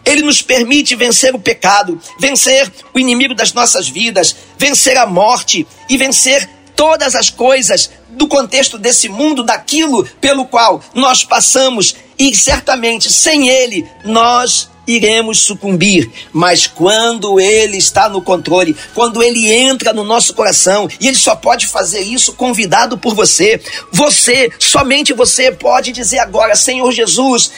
Ele 0.05 0.23
nos 0.23 0.43
permite 0.43 0.95
vencer 0.95 1.35
o 1.35 1.41
pecado, 1.41 1.99
vencer 2.21 2.71
o 2.93 2.99
inimigo 2.99 3.35
das 3.35 3.55
nossas 3.55 3.89
vidas, 3.89 4.37
vencer 4.59 4.99
a 4.99 5.07
morte 5.07 5.67
e 5.89 5.97
vencer 5.97 6.49
todas 6.77 7.15
as 7.15 7.31
coisas 7.31 7.91
do 8.11 8.27
contexto 8.29 8.79
desse 8.79 9.09
mundo, 9.09 9.43
daquilo 9.43 10.05
pelo 10.21 10.47
qual 10.47 10.83
nós 10.95 11.25
passamos, 11.25 11.95
e 12.19 12.35
certamente 12.35 13.11
sem 13.11 13.49
Ele 13.49 13.87
nós 14.05 14.69
iremos 14.87 15.41
sucumbir, 15.41 16.11
mas 16.33 16.67
quando 16.67 17.41
Ele 17.41 17.77
está 17.77 18.09
no 18.09 18.21
controle, 18.21 18.77
quando 18.95 19.23
Ele 19.23 19.51
entra 19.51 19.93
no 19.93 20.05
nosso 20.05 20.35
coração, 20.35 20.89
e 21.01 21.09
Ele 21.09 21.17
só 21.17 21.35
pode 21.35 21.67
fazer 21.67 22.01
isso 22.01 22.35
convidado 22.35 22.99
por 22.99 23.15
você, 23.15 23.61
você, 23.91 24.53
somente 24.59 25.13
você 25.13 25.51
pode 25.51 25.93
dizer 25.93 26.19
agora: 26.19 26.55
Senhor 26.55 26.91
Jesus, 26.93 27.51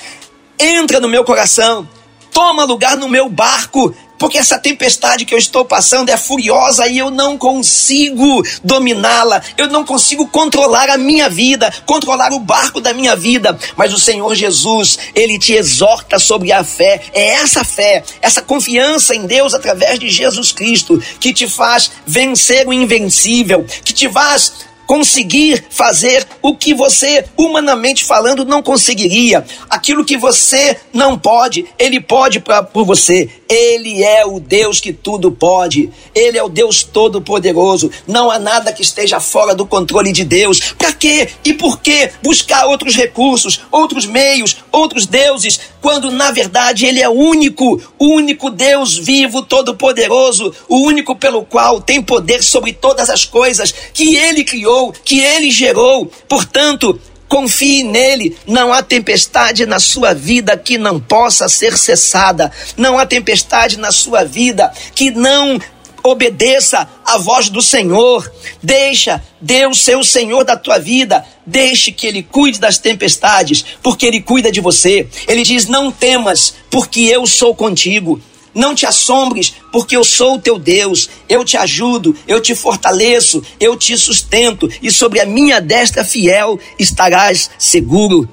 entra 0.58 1.00
no 1.00 1.08
meu 1.08 1.24
coração, 1.24 1.88
toma 2.32 2.64
lugar 2.64 2.96
no 2.96 3.08
meu 3.08 3.28
barco, 3.28 3.94
porque 4.18 4.38
essa 4.38 4.58
tempestade 4.58 5.24
que 5.24 5.34
eu 5.34 5.38
estou 5.38 5.64
passando 5.64 6.10
é 6.10 6.16
furiosa 6.16 6.86
e 6.86 6.98
eu 6.98 7.10
não 7.10 7.36
consigo 7.36 8.42
dominá-la, 8.62 9.42
eu 9.56 9.68
não 9.68 9.84
consigo 9.84 10.26
controlar 10.28 10.88
a 10.90 10.98
minha 10.98 11.28
vida, 11.28 11.72
controlar 11.84 12.32
o 12.32 12.40
barco 12.40 12.80
da 12.80 12.92
minha 12.92 13.14
vida. 13.14 13.58
Mas 13.76 13.92
o 13.92 13.98
Senhor 13.98 14.34
Jesus, 14.34 14.98
ele 15.14 15.38
te 15.38 15.52
exorta 15.52 16.18
sobre 16.18 16.52
a 16.52 16.64
fé. 16.64 17.02
É 17.12 17.34
essa 17.34 17.64
fé, 17.64 18.02
essa 18.20 18.42
confiança 18.42 19.14
em 19.14 19.26
Deus 19.26 19.54
através 19.54 19.98
de 19.98 20.08
Jesus 20.08 20.52
Cristo 20.52 21.02
que 21.20 21.32
te 21.32 21.48
faz 21.48 21.90
vencer 22.06 22.66
o 22.66 22.72
invencível, 22.72 23.64
que 23.84 23.92
te 23.92 24.08
faz 24.08 24.66
conseguir 24.86 25.64
fazer 25.68 26.26
o 26.40 26.56
que 26.56 26.72
você, 26.72 27.24
humanamente 27.36 28.04
falando, 28.04 28.44
não 28.44 28.62
conseguiria. 28.62 29.44
Aquilo 29.68 30.04
que 30.04 30.16
você 30.16 30.78
não 30.92 31.18
pode, 31.18 31.66
ele 31.78 32.00
pode 32.00 32.40
pra, 32.40 32.62
por 32.62 32.86
você. 32.86 33.28
Ele 33.48 34.02
é 34.02 34.26
o 34.26 34.40
Deus 34.40 34.80
que 34.80 34.92
tudo 34.92 35.30
pode. 35.30 35.90
Ele 36.14 36.36
é 36.36 36.42
o 36.42 36.48
Deus 36.48 36.82
todo-poderoso. 36.82 37.90
Não 38.06 38.30
há 38.30 38.38
nada 38.38 38.72
que 38.72 38.82
esteja 38.82 39.20
fora 39.20 39.54
do 39.54 39.66
controle 39.66 40.12
de 40.12 40.24
Deus. 40.24 40.72
Para 40.72 40.92
quê 40.92 41.28
e 41.44 41.52
por 41.52 41.80
que 41.80 42.10
buscar 42.22 42.66
outros 42.66 42.94
recursos, 42.96 43.60
outros 43.70 44.06
meios, 44.06 44.56
outros 44.72 45.06
deuses, 45.06 45.60
quando 45.80 46.10
na 46.10 46.30
verdade 46.30 46.86
ele 46.86 47.00
é 47.00 47.08
único, 47.08 47.80
o 47.98 48.06
único 48.14 48.50
Deus 48.50 48.98
vivo, 48.98 49.42
todo-poderoso, 49.42 50.52
o 50.68 50.78
único 50.78 51.14
pelo 51.14 51.44
qual 51.44 51.80
tem 51.80 52.02
poder 52.02 52.42
sobre 52.42 52.72
todas 52.72 53.08
as 53.08 53.24
coisas 53.24 53.72
que 53.92 54.16
ele 54.16 54.42
criou, 54.42 54.92
que 54.92 55.20
ele 55.20 55.50
gerou. 55.50 56.10
Portanto, 56.28 56.98
Confie 57.28 57.82
nele. 57.82 58.36
Não 58.46 58.72
há 58.72 58.82
tempestade 58.82 59.66
na 59.66 59.78
sua 59.78 60.14
vida 60.14 60.56
que 60.56 60.78
não 60.78 61.00
possa 61.00 61.48
ser 61.48 61.76
cessada. 61.76 62.52
Não 62.76 62.98
há 62.98 63.06
tempestade 63.06 63.78
na 63.78 63.90
sua 63.90 64.24
vida 64.24 64.72
que 64.94 65.10
não 65.10 65.60
obedeça 66.02 66.88
à 67.04 67.18
voz 67.18 67.48
do 67.48 67.60
Senhor. 67.60 68.30
Deixa 68.62 69.22
Deus 69.40 69.80
ser 69.80 69.96
o 69.96 70.04
Senhor 70.04 70.44
da 70.44 70.56
tua 70.56 70.78
vida. 70.78 71.24
Deixe 71.44 71.92
que 71.92 72.06
Ele 72.06 72.22
cuide 72.22 72.60
das 72.60 72.78
tempestades, 72.78 73.64
porque 73.82 74.06
Ele 74.06 74.20
cuida 74.20 74.50
de 74.50 74.60
você. 74.60 75.08
Ele 75.26 75.42
diz: 75.42 75.66
Não 75.66 75.90
temas, 75.90 76.54
porque 76.70 77.00
eu 77.00 77.26
sou 77.26 77.54
contigo. 77.54 78.20
Não 78.56 78.74
te 78.74 78.86
assombres, 78.86 79.52
porque 79.70 79.94
eu 79.94 80.02
sou 80.02 80.36
o 80.36 80.38
teu 80.38 80.58
Deus. 80.58 81.10
Eu 81.28 81.44
te 81.44 81.58
ajudo, 81.58 82.16
eu 82.26 82.40
te 82.40 82.54
fortaleço, 82.54 83.44
eu 83.60 83.76
te 83.76 83.94
sustento, 83.98 84.66
e 84.80 84.90
sobre 84.90 85.20
a 85.20 85.26
minha 85.26 85.60
destra 85.60 86.02
fiel 86.02 86.58
estarás 86.78 87.50
seguro. 87.58 88.26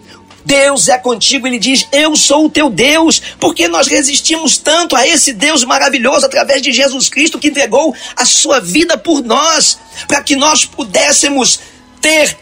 Deus 0.46 0.88
é 0.88 0.98
contigo, 0.98 1.46
ele 1.46 1.60
diz: 1.60 1.86
Eu 1.92 2.16
sou 2.16 2.46
o 2.46 2.50
teu 2.50 2.70
Deus, 2.70 3.22
porque 3.38 3.68
nós 3.68 3.88
resistimos 3.88 4.58
tanto 4.58 4.96
a 4.96 5.06
esse 5.06 5.34
Deus 5.34 5.66
maravilhoso 5.66 6.26
através 6.26 6.62
de 6.62 6.72
Jesus 6.72 7.10
Cristo 7.10 7.38
que 7.38 7.50
entregou 7.50 7.94
a 8.16 8.24
sua 8.24 8.62
vida 8.62 8.98
por 8.98 9.22
nós, 9.22 9.78
para 10.08 10.24
que 10.24 10.38
nós 10.38 10.64
pudéssemos 10.64 11.60
ter 12.00 12.38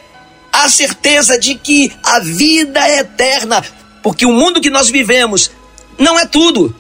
a 0.52 0.70
certeza 0.70 1.36
de 1.40 1.56
que 1.56 1.92
a 2.04 2.20
vida 2.20 2.88
é 2.88 3.00
eterna, 3.00 3.66
porque 4.04 4.24
o 4.24 4.34
mundo 4.34 4.62
que 4.62 4.70
nós 4.70 4.88
vivemos 4.88 5.50
não 5.98 6.20
é 6.20 6.28
tudo 6.28 6.76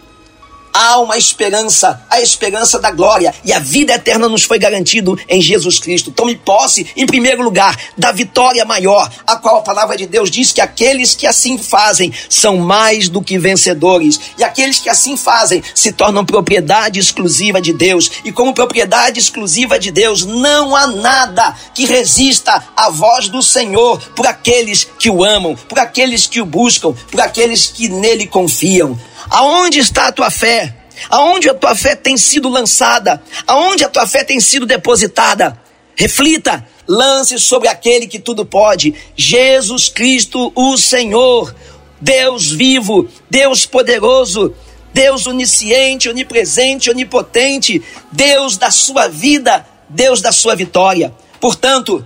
há 0.74 1.00
uma 1.00 1.18
esperança, 1.18 2.04
a 2.10 2.22
esperança 2.22 2.80
da 2.80 2.92
glória, 2.92 3.34
e 3.44 3.54
a 3.54 3.60
vida 3.60 3.94
eterna 3.94 4.28
nos 4.28 4.44
foi 4.44 4.60
garantido 4.60 5.18
em 5.28 5.42
Jesus 5.42 5.80
Cristo. 5.80 6.12
Tome 6.12 6.36
posse, 6.36 6.88
em 6.96 7.06
primeiro 7.06 7.44
lugar, 7.44 7.78
da 7.98 8.12
vitória 8.12 8.63
maior, 8.66 9.12
a 9.25 9.36
qual 9.36 9.58
a 9.58 9.62
palavra 9.62 9.98
de 9.98 10.06
Deus 10.06 10.30
diz 10.30 10.51
que 10.51 10.62
aqueles 10.62 11.16
que 11.16 11.28
assim 11.28 11.58
fazem 11.58 12.13
são 12.30 12.58
mais 12.58 13.10
do 13.10 13.22
que 13.22 13.38
vencedores, 13.38 14.20
e 14.38 14.44
aqueles 14.44 14.80
que 14.80 14.90
assim 14.90 15.18
fazem 15.18 15.63
se 15.74 15.92
tornam 15.92 16.25
propriedade 16.25 17.00
exclusiva 17.00 17.62
de 17.62 17.74
Deus, 17.74 18.12
e 18.24 18.32
como 18.32 18.54
propriedade 18.54 19.20
exclusiva 19.20 19.80
de 19.80 19.92
Deus, 19.92 20.25
não 20.25 20.75
há 20.75 20.88
nada 20.88 21.56
que 21.74 21.86
resista 21.86 22.63
à 22.75 22.90
voz 22.90 23.30
do 23.30 23.42
Senhor 23.42 24.00
por 24.16 24.28
aqueles 24.28 24.88
que 25.00 25.10
o 25.10 25.24
amam, 25.24 25.56
por 25.56 25.80
aqueles 25.80 26.28
que 26.28 26.42
o 26.42 26.46
buscam, 26.46 26.94
por 27.10 27.20
aqueles 27.20 27.68
que 27.68 27.90
nele 27.90 28.28
confiam. 28.28 28.98
Aonde 29.31 29.79
está 29.79 30.07
a 30.07 30.11
tua 30.11 30.29
fé? 30.29 30.75
Aonde 31.09 31.50
a 31.50 31.53
tua 31.53 31.73
fé 31.73 31.95
tem 31.95 32.17
sido 32.17 32.50
lançada? 32.50 33.23
Aonde 33.47 33.85
a 33.85 33.89
tua 33.89 34.05
fé 34.05 34.25
tem 34.25 34.41
sido 34.41 34.65
depositada? 34.65 35.57
Reflita, 35.95 36.67
lance 36.85 37.39
sobre 37.39 37.69
aquele 37.69 38.07
que 38.07 38.19
tudo 38.19 38.45
pode, 38.45 38.93
Jesus 39.15 39.88
Cristo, 39.88 40.51
o 40.53 40.77
Senhor, 40.77 41.55
Deus 42.00 42.51
vivo, 42.51 43.07
Deus 43.29 43.65
poderoso, 43.65 44.53
Deus 44.93 45.25
onisciente, 45.25 46.09
onipresente, 46.09 46.89
onipotente, 46.89 47.81
Deus 48.11 48.57
da 48.57 48.69
sua 48.69 49.07
vida, 49.07 49.65
Deus 49.88 50.21
da 50.21 50.33
sua 50.33 50.55
vitória. 50.55 51.13
Portanto, 51.39 52.05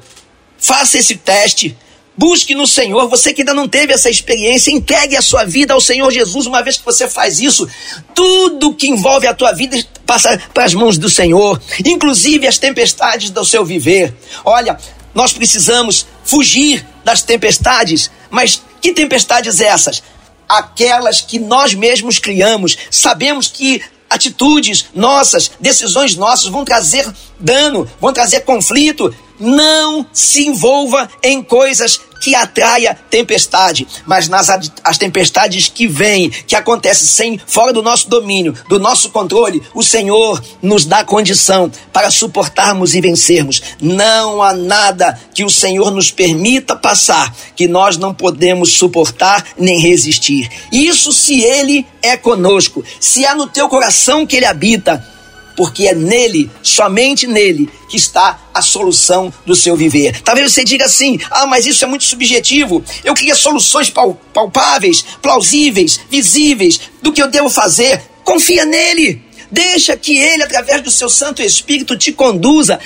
faça 0.59 0.99
esse 0.99 1.15
teste, 1.15 1.75
Busque 2.17 2.55
no 2.55 2.65
Senhor, 2.65 3.09
você 3.09 3.33
que 3.33 3.41
ainda 3.41 3.53
não 3.53 3.67
teve 3.67 3.91
essa 3.91 4.09
experiência, 4.09 4.71
entregue 4.71 5.17
a 5.17 5.21
sua 5.21 5.43
vida 5.43 5.73
ao 5.73 5.81
Senhor 5.81 6.09
Jesus. 6.11 6.45
Uma 6.45 6.63
vez 6.63 6.77
que 6.77 6.85
você 6.85 7.09
faz 7.09 7.39
isso, 7.39 7.67
tudo 8.13 8.73
que 8.73 8.87
envolve 8.87 9.27
a 9.27 9.33
tua 9.33 9.51
vida 9.51 9.77
passa 10.05 10.41
para 10.53 10.63
as 10.63 10.73
mãos 10.73 10.97
do 10.97 11.09
Senhor, 11.09 11.61
inclusive 11.85 12.47
as 12.47 12.57
tempestades 12.57 13.29
do 13.29 13.43
seu 13.43 13.65
viver. 13.65 14.13
Olha, 14.45 14.77
nós 15.13 15.33
precisamos 15.33 16.05
fugir 16.23 16.85
das 17.03 17.21
tempestades, 17.21 18.09
mas 18.29 18.61
que 18.81 18.93
tempestades 18.93 19.59
essas? 19.59 20.01
Aquelas 20.47 21.21
que 21.21 21.39
nós 21.39 21.73
mesmos 21.73 22.19
criamos. 22.19 22.77
Sabemos 22.91 23.47
que 23.47 23.81
atitudes 24.09 24.85
nossas, 24.93 25.51
decisões 25.59 26.15
nossas 26.15 26.47
vão 26.47 26.63
trazer 26.63 27.05
dano, 27.39 27.89
vão 27.99 28.13
trazer 28.13 28.41
conflito, 28.41 29.13
não 29.39 30.05
se 30.13 30.47
envolva 30.47 31.09
em 31.21 31.41
coisas 31.41 31.99
que 32.21 32.33
atraia 32.33 32.97
tempestade, 33.09 33.87
mas 34.05 34.27
nas 34.27 34.49
as 34.83 34.97
tempestades 34.97 35.67
que 35.69 35.87
vêm, 35.87 36.29
que 36.29 36.55
acontecem 36.55 37.05
sem 37.05 37.41
fora 37.45 37.71
do 37.71 37.83
nosso 37.83 38.09
domínio, 38.09 38.55
do 38.67 38.79
nosso 38.79 39.11
controle, 39.11 39.61
o 39.75 39.83
Senhor 39.83 40.43
nos 40.59 40.85
dá 40.85 41.03
condição 41.03 41.71
para 41.93 42.09
suportarmos 42.09 42.95
e 42.95 43.01
vencermos. 43.01 43.61
Não 43.79 44.41
há 44.41 44.53
nada 44.53 45.19
que 45.35 45.43
o 45.43 45.49
Senhor 45.51 45.91
nos 45.91 46.09
permita 46.09 46.75
passar 46.75 47.31
que 47.55 47.67
nós 47.67 47.95
não 47.97 48.13
podemos 48.13 48.73
suportar 48.73 49.45
nem 49.57 49.79
resistir. 49.79 50.49
Isso 50.71 51.11
se 51.11 51.43
ele 51.43 51.85
é 52.01 52.17
conosco, 52.17 52.83
se 52.99 53.23
é 53.23 53.35
no 53.35 53.45
teu 53.45 53.69
coração 53.69 54.25
que 54.25 54.35
ele 54.35 54.45
habita, 54.45 55.14
porque 55.55 55.87
é 55.87 55.95
nele, 55.95 56.49
somente 56.61 57.27
nele, 57.27 57.69
que 57.89 57.97
está 57.97 58.39
a 58.53 58.61
solução 58.61 59.33
do 59.45 59.55
seu 59.55 59.75
viver. 59.75 60.21
Talvez 60.21 60.51
você 60.51 60.63
diga 60.63 60.85
assim: 60.85 61.19
ah, 61.31 61.45
mas 61.45 61.65
isso 61.65 61.83
é 61.83 61.87
muito 61.87 62.03
subjetivo. 62.03 62.83
Eu 63.03 63.13
queria 63.13 63.35
soluções 63.35 63.89
palpáveis, 63.89 65.05
plausíveis, 65.21 65.99
visíveis 66.09 66.81
do 67.01 67.11
que 67.11 67.21
eu 67.21 67.27
devo 67.27 67.49
fazer. 67.49 68.01
Confia 68.23 68.65
nele. 68.65 69.23
Deixa 69.51 69.95
que 69.95 70.17
ele, 70.17 70.43
através 70.43 70.81
do 70.81 70.91
seu 70.91 71.09
Santo 71.09 71.41
Espírito, 71.41 71.97
te 71.97 72.11
conduza 72.11 72.79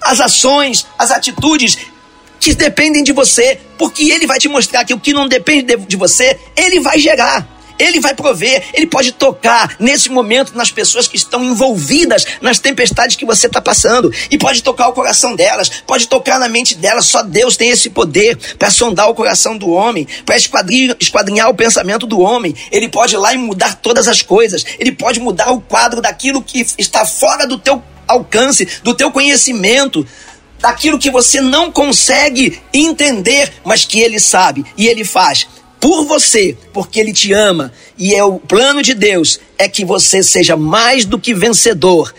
às 0.00 0.20
ações, 0.20 0.86
às 0.98 1.10
atitudes 1.10 1.78
que 2.40 2.54
dependem 2.54 3.02
de 3.02 3.12
você, 3.12 3.58
porque 3.76 4.10
ele 4.10 4.26
vai 4.26 4.38
te 4.38 4.48
mostrar 4.48 4.84
que 4.84 4.94
o 4.94 5.00
que 5.00 5.12
não 5.12 5.28
depende 5.28 5.76
de 5.76 5.96
você, 5.96 6.38
ele 6.56 6.80
vai 6.80 6.98
gerar. 6.98 7.55
Ele 7.78 8.00
vai 8.00 8.14
prover, 8.14 8.64
ele 8.72 8.86
pode 8.86 9.12
tocar 9.12 9.76
nesse 9.78 10.08
momento 10.08 10.56
nas 10.56 10.70
pessoas 10.70 11.06
que 11.06 11.16
estão 11.16 11.44
envolvidas 11.44 12.24
nas 12.40 12.58
tempestades 12.58 13.16
que 13.16 13.24
você 13.24 13.46
está 13.46 13.60
passando 13.60 14.12
e 14.30 14.38
pode 14.38 14.62
tocar 14.62 14.88
o 14.88 14.92
coração 14.92 15.34
delas, 15.34 15.68
pode 15.86 16.08
tocar 16.08 16.38
na 16.38 16.48
mente 16.48 16.74
delas. 16.74 17.06
Só 17.06 17.22
Deus 17.22 17.56
tem 17.56 17.70
esse 17.70 17.90
poder 17.90 18.36
para 18.58 18.70
sondar 18.70 19.08
o 19.08 19.14
coração 19.14 19.56
do 19.56 19.70
homem, 19.70 20.06
para 20.24 20.36
esquadrinhar, 20.36 21.50
o 21.50 21.54
pensamento 21.54 22.06
do 22.06 22.20
homem. 22.20 22.54
Ele 22.70 22.88
pode 22.88 23.14
ir 23.14 23.18
lá 23.18 23.34
e 23.34 23.38
mudar 23.38 23.76
todas 23.76 24.08
as 24.08 24.22
coisas, 24.22 24.64
ele 24.78 24.92
pode 24.92 25.20
mudar 25.20 25.50
o 25.50 25.60
quadro 25.60 26.00
daquilo 26.00 26.42
que 26.42 26.66
está 26.78 27.04
fora 27.04 27.46
do 27.46 27.58
teu 27.58 27.82
alcance, 28.08 28.66
do 28.82 28.94
teu 28.94 29.10
conhecimento 29.10 30.06
daquilo 30.58 30.98
que 30.98 31.10
você 31.10 31.40
não 31.40 31.70
consegue 31.70 32.60
entender, 32.72 33.52
mas 33.64 33.84
que 33.84 34.00
ele 34.00 34.18
sabe 34.18 34.64
e 34.76 34.86
ele 34.86 35.04
faz 35.04 35.46
por 35.86 36.04
você, 36.04 36.56
porque 36.72 36.98
Ele 36.98 37.12
te 37.12 37.32
ama. 37.32 37.72
E 37.96 38.12
é 38.12 38.24
o 38.24 38.40
plano 38.40 38.82
de 38.82 38.92
Deus 38.92 39.38
é 39.56 39.68
que 39.68 39.84
você 39.84 40.20
seja 40.20 40.56
mais 40.56 41.04
do 41.04 41.16
que 41.16 41.32
vencedor 41.32 42.12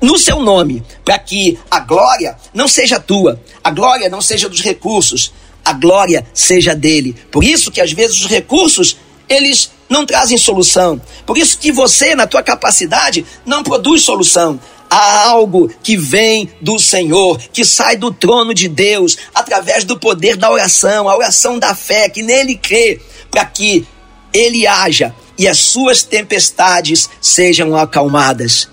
no 0.00 0.16
seu 0.16 0.40
nome, 0.40 0.82
para 1.04 1.18
que 1.18 1.58
a 1.70 1.80
glória 1.80 2.34
não 2.54 2.66
seja 2.66 2.98
tua, 2.98 3.38
a 3.62 3.70
glória 3.70 4.08
não 4.08 4.22
seja 4.22 4.48
dos 4.48 4.62
recursos, 4.62 5.34
a 5.62 5.74
glória 5.74 6.26
seja 6.32 6.74
dele. 6.74 7.14
Por 7.30 7.44
isso 7.44 7.70
que 7.70 7.82
às 7.82 7.92
vezes 7.92 8.22
os 8.22 8.26
recursos 8.26 8.96
eles 9.28 9.70
não 9.86 10.06
trazem 10.06 10.38
solução. 10.38 10.98
Por 11.26 11.36
isso 11.36 11.58
que 11.58 11.70
você, 11.70 12.14
na 12.14 12.26
tua 12.26 12.42
capacidade, 12.42 13.26
não 13.44 13.62
produz 13.62 14.02
solução 14.02 14.58
há 14.90 15.28
algo 15.28 15.70
que 15.82 15.96
vem 15.96 16.50
do 16.60 16.78
Senhor, 16.78 17.38
que 17.52 17.64
sai 17.64 17.96
do 17.96 18.12
trono 18.12 18.52
de 18.52 18.68
Deus, 18.68 19.16
através 19.32 19.84
do 19.84 19.98
poder 19.98 20.36
da 20.36 20.50
oração, 20.50 21.08
a 21.08 21.16
oração 21.16 21.58
da 21.58 21.74
fé, 21.74 22.08
que 22.08 22.22
nele 22.22 22.56
crê, 22.56 23.00
para 23.30 23.44
que 23.44 23.86
ele 24.34 24.66
haja 24.66 25.14
e 25.38 25.48
as 25.48 25.58
suas 25.58 26.02
tempestades 26.02 27.08
sejam 27.20 27.76
acalmadas. 27.76 28.68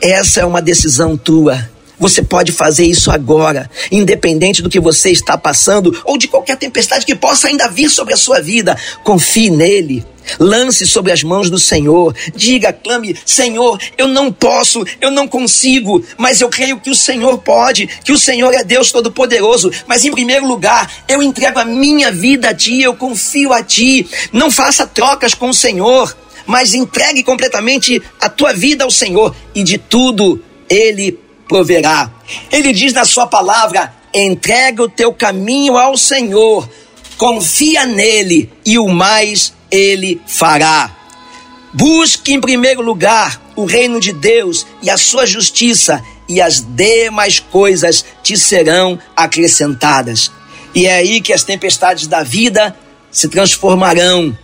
Essa 0.00 0.40
é 0.40 0.44
uma 0.44 0.60
decisão 0.60 1.16
tua. 1.16 1.70
Você 1.98 2.22
pode 2.22 2.52
fazer 2.52 2.84
isso 2.84 3.10
agora, 3.10 3.70
independente 3.90 4.62
do 4.62 4.68
que 4.68 4.80
você 4.80 5.10
está 5.10 5.38
passando 5.38 5.96
ou 6.04 6.18
de 6.18 6.26
qualquer 6.26 6.56
tempestade 6.56 7.06
que 7.06 7.14
possa 7.14 7.48
ainda 7.48 7.68
vir 7.68 7.88
sobre 7.88 8.14
a 8.14 8.16
sua 8.16 8.40
vida. 8.40 8.76
Confie 9.04 9.50
nele. 9.50 10.04
Lance 10.40 10.86
sobre 10.86 11.12
as 11.12 11.22
mãos 11.22 11.50
do 11.50 11.58
Senhor. 11.58 12.14
Diga, 12.34 12.72
clame: 12.72 13.16
Senhor, 13.26 13.78
eu 13.96 14.08
não 14.08 14.32
posso, 14.32 14.84
eu 15.00 15.10
não 15.10 15.28
consigo, 15.28 16.02
mas 16.16 16.40
eu 16.40 16.48
creio 16.48 16.80
que 16.80 16.90
o 16.90 16.94
Senhor 16.94 17.38
pode, 17.38 17.86
que 17.86 18.12
o 18.12 18.18
Senhor 18.18 18.52
é 18.54 18.64
Deus 18.64 18.90
Todo-Poderoso. 18.90 19.70
Mas 19.86 20.04
em 20.04 20.10
primeiro 20.10 20.46
lugar, 20.46 20.90
eu 21.06 21.22
entrego 21.22 21.58
a 21.58 21.64
minha 21.64 22.10
vida 22.10 22.50
a 22.50 22.54
Ti, 22.54 22.82
eu 22.82 22.94
confio 22.94 23.52
a 23.52 23.62
Ti. 23.62 24.08
Não 24.32 24.50
faça 24.50 24.86
trocas 24.86 25.34
com 25.34 25.50
o 25.50 25.54
Senhor, 25.54 26.16
mas 26.46 26.74
entregue 26.74 27.22
completamente 27.22 28.02
a 28.20 28.28
tua 28.28 28.52
vida 28.52 28.84
ao 28.84 28.90
Senhor 28.90 29.34
e 29.54 29.62
de 29.62 29.76
tudo 29.76 30.42
Ele 30.68 31.18
proverá. 31.48 32.10
Ele 32.50 32.72
diz 32.72 32.92
na 32.92 33.04
Sua 33.04 33.26
palavra: 33.26 33.94
entrega 34.12 34.82
o 34.82 34.88
teu 34.88 35.12
caminho 35.12 35.76
ao 35.76 35.96
Senhor, 35.96 36.68
confia 37.16 37.86
nele 37.86 38.50
e 38.64 38.78
o 38.78 38.88
mais 38.88 39.52
ele 39.70 40.20
fará. 40.26 40.94
Busque 41.72 42.32
em 42.32 42.40
primeiro 42.40 42.80
lugar 42.80 43.42
o 43.56 43.64
reino 43.64 43.98
de 43.98 44.12
Deus 44.12 44.64
e 44.80 44.88
a 44.88 44.96
sua 44.96 45.26
justiça, 45.26 46.02
e 46.28 46.40
as 46.40 46.60
demais 46.60 47.40
coisas 47.40 48.04
te 48.22 48.36
serão 48.38 48.98
acrescentadas. 49.16 50.30
E 50.74 50.86
é 50.86 50.94
aí 50.94 51.20
que 51.20 51.32
as 51.32 51.42
tempestades 51.42 52.06
da 52.06 52.22
vida 52.22 52.76
se 53.10 53.28
transformarão 53.28 54.36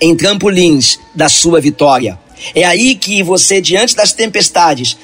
em 0.00 0.16
trampolins 0.16 0.98
da 1.14 1.28
sua 1.28 1.60
vitória. 1.60 2.18
É 2.54 2.64
aí 2.64 2.94
que 2.94 3.22
você, 3.22 3.60
diante 3.60 3.94
das 3.94 4.12
tempestades, 4.12 4.96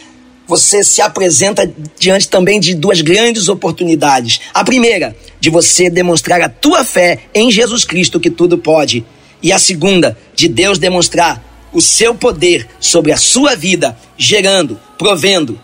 você 0.47 0.85
se 0.85 1.01
apresenta 1.01 1.73
diante 1.99 2.29
também 2.29 2.61
de 2.61 2.75
duas 2.75 3.01
grandes 3.01 3.49
oportunidades. 3.49 4.41
A 4.53 4.63
primeira, 4.63 5.17
de 5.41 5.51
você 5.51 5.89
demonstrar 5.89 6.41
a 6.43 6.49
tua 6.49 6.85
fé 6.85 7.21
em 7.35 7.51
Jesus 7.51 7.85
Cristo 7.85 8.21
que 8.21 8.31
tudo 8.31 8.59
pode 8.59 9.05
e 9.45 9.53
a 9.53 9.59
segunda, 9.59 10.17
de 10.35 10.49
Deus 10.49 10.79
demonstrar 10.79 11.69
o 11.71 11.81
seu 11.81 12.15
poder 12.15 12.67
sobre 12.81 13.13
a 13.13 13.17
sua 13.19 13.55
vida, 13.55 13.95
gerando, 14.17 14.81
provendo 14.97 15.61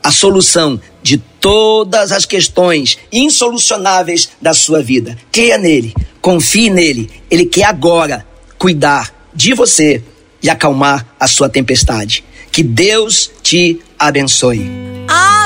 a 0.00 0.12
solução 0.12 0.80
de 1.02 1.18
todas 1.40 2.12
as 2.12 2.24
questões 2.26 2.96
insolucionáveis 3.10 4.28
da 4.40 4.54
sua 4.54 4.82
vida. 4.82 5.18
Creia 5.32 5.58
nele, 5.58 5.92
confie 6.20 6.70
nele. 6.70 7.10
Ele 7.28 7.44
quer 7.46 7.64
agora 7.64 8.24
cuidar 8.56 9.12
de 9.34 9.52
você 9.52 10.00
e 10.40 10.48
acalmar 10.48 11.04
a 11.18 11.26
sua 11.26 11.48
tempestade. 11.48 12.22
Que 12.52 12.62
Deus 12.62 13.32
te 13.42 13.80
abençoe. 13.98 14.93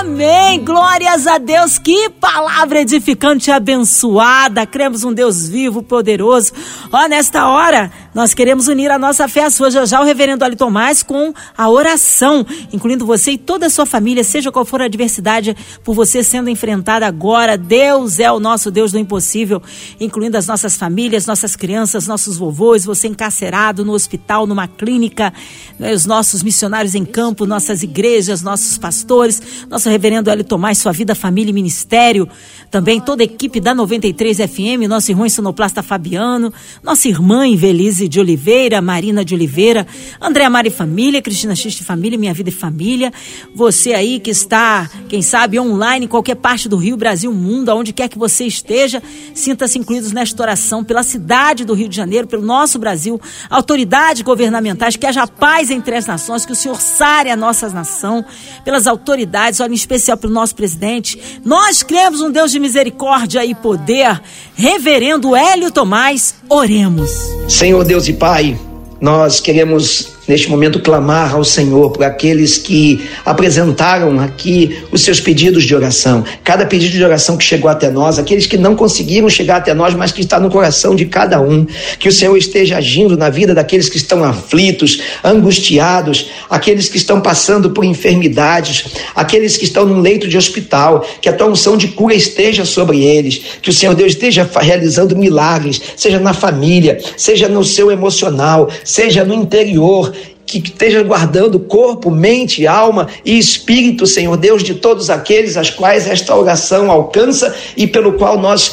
Amém! 0.09 0.65
Glórias 0.65 1.27
a 1.27 1.37
Deus! 1.37 1.79
Que 1.79 2.09
palavra 2.09 2.81
edificante 2.81 3.51
e 3.51 3.53
abençoada! 3.53 4.65
Cremos 4.65 5.05
um 5.05 5.13
Deus 5.13 5.47
vivo, 5.47 5.83
poderoso. 5.83 6.55
Ó, 6.91 7.07
nesta 7.07 7.47
hora, 7.47 7.93
nós 8.15 8.33
queremos 8.33 8.69
unir 8.69 8.91
a 8.91 8.99
nossa 8.99 9.29
fé 9.29 9.45
à 9.45 9.51
sua. 9.51 9.71
Já 9.71 9.85
já 9.85 10.01
o 10.01 10.05
reverendo 10.05 10.45
Ali 10.45 10.57
Tomás 10.57 11.03
com 11.03 11.33
a 11.57 11.69
oração, 11.69 12.45
incluindo 12.73 13.05
você 13.05 13.33
e 13.33 13.39
toda 13.39 13.67
a 13.67 13.71
sua 13.71 13.85
família, 13.85 14.25
seja 14.25 14.51
qual 14.51 14.65
for 14.65 14.81
a 14.81 14.87
adversidade 14.87 15.55
por 15.85 15.95
você 15.95 16.25
sendo 16.25 16.49
enfrentada 16.49 17.07
agora. 17.07 17.59
Deus 17.59 18.19
é 18.19 18.33
o 18.33 18.41
nosso 18.41 18.71
Deus 18.71 18.93
do 18.93 18.99
impossível, 18.99 19.63
incluindo 20.01 20.39
as 20.39 20.47
nossas 20.47 20.75
famílias, 20.75 21.27
nossas 21.27 21.55
crianças, 21.55 22.07
nossos 22.07 22.39
vovôs, 22.39 22.85
você 22.85 23.09
encarcerado 23.09 23.85
no 23.85 23.93
hospital, 23.93 24.47
numa 24.47 24.67
clínica, 24.67 25.33
né, 25.79 25.93
os 25.93 26.07
nossos 26.07 26.43
missionários 26.43 26.95
em 26.95 27.05
campo, 27.05 27.47
nossas 27.47 27.83
igrejas, 27.83 28.43
nossos 28.43 28.79
pastores, 28.79 29.41
nosso 29.69 29.89
reverendo 29.99 30.31
Hélio 30.31 30.45
Tomás, 30.45 30.79
sua 30.79 30.93
vida, 30.93 31.13
família 31.13 31.51
e 31.51 31.53
ministério, 31.53 32.29
também 32.71 33.01
toda 33.01 33.23
a 33.23 33.25
equipe 33.25 33.59
da 33.59 33.75
93 33.75 34.37
FM, 34.39 34.87
nosso 34.89 35.11
irmão 35.11 35.29
sonoplasta 35.29 35.83
Fabiano, 35.83 36.53
nossa 36.85 37.09
irmã 37.09 37.47
Invelise 37.47 38.07
de 38.09 38.21
Oliveira, 38.21 38.81
Marina 38.81 39.25
de 39.25 39.35
Oliveira, 39.35 39.85
Andréa 40.21 40.49
Mari 40.49 40.71
Família, 40.71 41.21
Cristina 41.21 41.57
Xiste 41.57 41.83
Família, 41.83 42.17
Minha 42.17 42.33
Vida 42.33 42.49
e 42.49 42.53
Família, 42.53 43.13
você 43.55 43.93
aí 43.93 44.21
que 44.21 44.31
está, 44.31 44.89
quem 45.09 45.21
sabe, 45.21 45.59
online 45.59 46.05
em 46.05 46.09
qualquer 46.09 46.37
parte 46.37 46.69
do 46.69 46.77
Rio, 46.77 46.97
Brasil, 46.97 47.33
mundo, 47.33 47.71
aonde 47.71 47.93
quer 47.93 48.09
que 48.09 48.19
você 48.19 48.45
esteja, 48.45 49.03
sinta-se 49.35 49.79
incluídos 49.81 50.13
nesta 50.13 50.41
oração 50.41 50.85
pela 50.85 51.03
cidade 51.03 51.65
do 51.65 51.75
Rio 51.75 51.89
de 51.89 51.97
Janeiro, 51.97 52.29
pelo 52.29 52.43
nosso 52.43 52.79
Brasil, 52.79 53.21
autoridades 53.51 54.23
governamentais, 54.23 54.95
que 54.95 55.07
haja 55.07 55.27
paz 55.27 55.73
entre 55.73 55.97
as 55.97 56.07
nações, 56.07 56.47
que 56.47 56.53
o 56.53 56.57
Senhor 56.57 56.81
sare 56.81 57.31
a 57.31 57.37
nossa 57.37 57.69
nação, 57.71 58.25
pelas 58.65 58.87
autoridades, 58.87 59.59
olha 59.59 59.75
especial 59.89 60.19
pelo 60.19 60.33
nosso 60.33 60.55
presidente. 60.55 61.41
Nós 61.45 61.83
cremos 61.83 62.21
um 62.21 62.31
Deus 62.31 62.53
de 62.53 62.61
misericórdia 62.61 63.45
e 63.45 63.55
poder. 63.55 64.21
Reverendo 64.55 65.35
Hélio 65.35 65.73
Tomás, 65.73 66.35
oremos. 66.49 67.11
Senhor 67.49 67.85
Deus 67.85 68.07
e 68.07 68.13
Pai, 68.13 68.59
nós 69.01 69.41
queremos 69.41 70.18
neste 70.29 70.51
momento 70.51 70.81
clamar 70.81 71.35
ao 71.35 71.43
Senhor 71.43 71.91
por 71.91 72.05
aqueles 72.05 72.59
que 72.59 73.09
apresentaram 73.25 74.21
aqui 74.21 74.79
os 74.93 75.01
seus 75.01 75.21
pedidos 75.21 75.65
de 75.65 75.75
oração. 75.75 76.23
Cada 76.45 76.67
pedido 76.67 76.93
de 76.93 77.03
oração 77.03 77.37
que 77.37 77.45
chegou 77.45 77.71
até 77.71 77.91
nós, 77.91 78.19
aqueles 78.19 78.47
que 78.47 78.59
não 78.59 78.77
conseguiram 78.77 79.29
chegar 79.31 79.57
até 79.57 79.73
nós, 79.73 79.95
mas 79.95 80.13
que 80.13 80.21
está 80.21 80.39
no 80.39 80.51
coração 80.51 80.95
de 80.95 81.07
cada 81.07 81.41
um. 81.41 81.67
Que 81.99 82.09
o 82.09 82.13
Senhor 82.13 82.37
esteja 82.37 82.77
agindo 82.77 83.17
na 83.17 83.31
vida 83.31 83.55
daqueles 83.55 83.89
que 83.89 83.97
estão 83.97 84.23
aflitos, 84.23 85.01
angustiados, 85.25 86.31
aqueles 86.51 86.89
que 86.89 86.99
estão 86.99 87.21
passando 87.21 87.71
por 87.71 87.85
enfermidades, 87.85 88.85
aqueles 89.15 89.57
que 89.57 89.65
estão 89.65 89.87
num 89.87 90.01
leito 90.01 90.29
de 90.29 90.37
hospital, 90.37 91.07
que 91.21 91.29
a 91.29 91.33
tua 91.33 91.47
unção 91.47 91.77
de 91.77 91.89
cura 91.89 92.15
esteja 92.15 92.65
sobre 92.65 93.03
eles, 93.03 93.41
que 93.63 93.71
o 93.71 93.73
Senhor 93.73 93.95
Deus 93.95 94.13
esteja 94.13 94.49
realizando 94.61 95.17
milagres, 95.17 95.81
seja 95.97 96.19
na 96.19 96.35
família, 96.35 96.99
seja 97.17 97.49
no 97.49 97.65
seu 97.65 97.91
emocional, 97.91 98.69
seja 98.85 99.25
no 99.25 99.35
interior, 99.35 100.13
que 100.49 100.59
esteja 100.59 101.03
guardando 101.03 101.61
corpo, 101.61 102.11
mente, 102.11 102.67
alma 102.67 103.07
e 103.25 103.39
espírito, 103.39 104.07
Senhor 104.07 104.37
Deus, 104.37 104.63
de 104.63 104.75
todos 104.75 105.11
aqueles 105.11 105.57
as 105.57 105.69
quais 105.69 106.09
esta 106.09 106.35
oração 106.35 106.91
alcança 106.91 107.55
e 107.77 107.87
pelo 107.87 108.15
qual 108.15 108.39
nós 108.39 108.73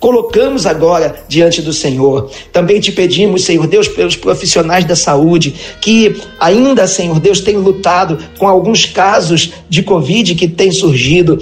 colocamos 0.00 0.64
agora 0.64 1.22
diante 1.28 1.60
do 1.60 1.74
Senhor. 1.74 2.30
Também 2.50 2.80
te 2.80 2.90
pedimos, 2.90 3.44
Senhor 3.44 3.66
Deus, 3.66 3.86
pelos 3.86 4.16
profissionais 4.16 4.86
da 4.86 4.96
saúde 4.96 5.54
que 5.80 6.16
ainda, 6.40 6.86
Senhor 6.86 7.20
Deus, 7.20 7.40
têm 7.40 7.58
lutado 7.58 8.18
com 8.38 8.48
alguns 8.48 8.86
casos 8.86 9.52
de 9.68 9.82
Covid 9.82 10.34
que 10.34 10.48
têm 10.48 10.72
surgido. 10.72 11.38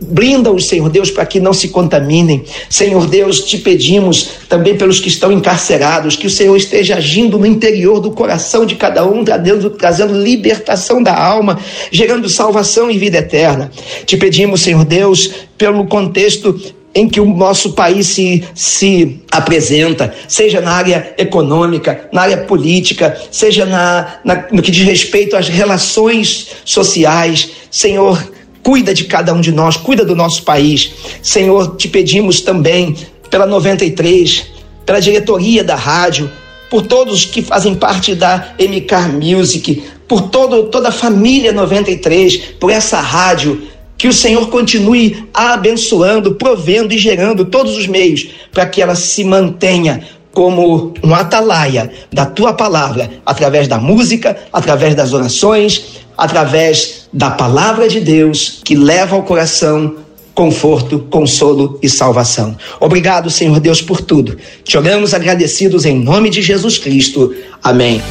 Blinda-os, 0.00 0.66
Senhor 0.66 0.90
Deus, 0.90 1.10
para 1.10 1.24
que 1.24 1.40
não 1.40 1.54
se 1.54 1.68
contaminem. 1.68 2.44
Senhor 2.68 3.06
Deus, 3.06 3.40
te 3.40 3.56
pedimos 3.58 4.28
também 4.48 4.76
pelos 4.76 5.00
que 5.00 5.08
estão 5.08 5.32
encarcerados, 5.32 6.16
que 6.16 6.26
o 6.26 6.30
Senhor 6.30 6.54
esteja 6.56 6.96
agindo 6.96 7.38
no 7.38 7.46
interior 7.46 7.98
do 7.98 8.10
coração 8.10 8.66
de 8.66 8.74
cada 8.74 9.06
um, 9.06 9.24
trazendo, 9.24 9.70
trazendo 9.70 10.22
libertação 10.22 11.02
da 11.02 11.14
alma, 11.14 11.58
gerando 11.90 12.28
salvação 12.28 12.90
e 12.90 12.98
vida 12.98 13.18
eterna. 13.18 13.70
Te 14.04 14.16
pedimos, 14.16 14.60
Senhor 14.60 14.84
Deus, 14.84 15.30
pelo 15.56 15.86
contexto 15.86 16.60
em 16.94 17.08
que 17.08 17.20
o 17.20 17.26
nosso 17.26 17.72
país 17.74 18.06
se, 18.06 18.42
se 18.54 19.20
apresenta, 19.30 20.14
seja 20.26 20.62
na 20.62 20.72
área 20.72 21.14
econômica, 21.18 22.08
na 22.10 22.22
área 22.22 22.38
política, 22.38 23.14
seja 23.30 23.66
na, 23.66 24.18
na, 24.24 24.46
no 24.50 24.62
que 24.62 24.70
diz 24.70 24.82
respeito 24.84 25.36
às 25.36 25.46
relações 25.46 26.48
sociais. 26.64 27.50
Senhor, 27.70 28.18
Cuida 28.66 28.92
de 28.92 29.04
cada 29.04 29.32
um 29.32 29.40
de 29.40 29.52
nós, 29.52 29.76
cuida 29.76 30.04
do 30.04 30.16
nosso 30.16 30.42
país. 30.42 30.90
Senhor, 31.22 31.76
te 31.76 31.86
pedimos 31.86 32.40
também 32.40 32.96
pela 33.30 33.46
93, 33.46 34.44
pela 34.84 34.98
diretoria 34.98 35.62
da 35.62 35.76
rádio, 35.76 36.28
por 36.68 36.84
todos 36.84 37.24
que 37.24 37.42
fazem 37.42 37.76
parte 37.76 38.12
da 38.12 38.54
MK 38.58 39.24
Music, 39.24 39.84
por 40.08 40.22
todo, 40.22 40.64
toda 40.64 40.88
a 40.88 40.92
família 40.92 41.52
93, 41.52 42.38
por 42.58 42.72
essa 42.72 42.98
rádio, 42.98 43.68
que 43.96 44.08
o 44.08 44.12
Senhor 44.12 44.50
continue 44.50 45.28
abençoando, 45.32 46.34
provendo 46.34 46.92
e 46.92 46.98
gerando 46.98 47.44
todos 47.44 47.76
os 47.76 47.86
meios 47.86 48.26
para 48.50 48.66
que 48.66 48.82
ela 48.82 48.96
se 48.96 49.22
mantenha 49.22 50.04
como 50.36 50.92
um 51.02 51.14
atalaia 51.14 51.90
da 52.12 52.26
tua 52.26 52.52
palavra, 52.52 53.10
através 53.24 53.66
da 53.66 53.78
música, 53.78 54.36
através 54.52 54.94
das 54.94 55.14
orações, 55.14 56.02
através 56.14 57.08
da 57.10 57.30
palavra 57.30 57.88
de 57.88 58.00
Deus 58.00 58.60
que 58.62 58.74
leva 58.74 59.16
ao 59.16 59.22
coração 59.22 59.94
conforto, 60.34 60.98
consolo 61.08 61.78
e 61.82 61.88
salvação. 61.88 62.54
Obrigado, 62.78 63.30
Senhor 63.30 63.58
Deus, 63.60 63.80
por 63.80 64.02
tudo. 64.02 64.36
Te 64.62 64.76
oramos 64.76 65.14
agradecidos 65.14 65.86
em 65.86 65.98
nome 65.98 66.28
de 66.28 66.42
Jesus 66.42 66.76
Cristo. 66.76 67.34
Amém. 67.62 68.02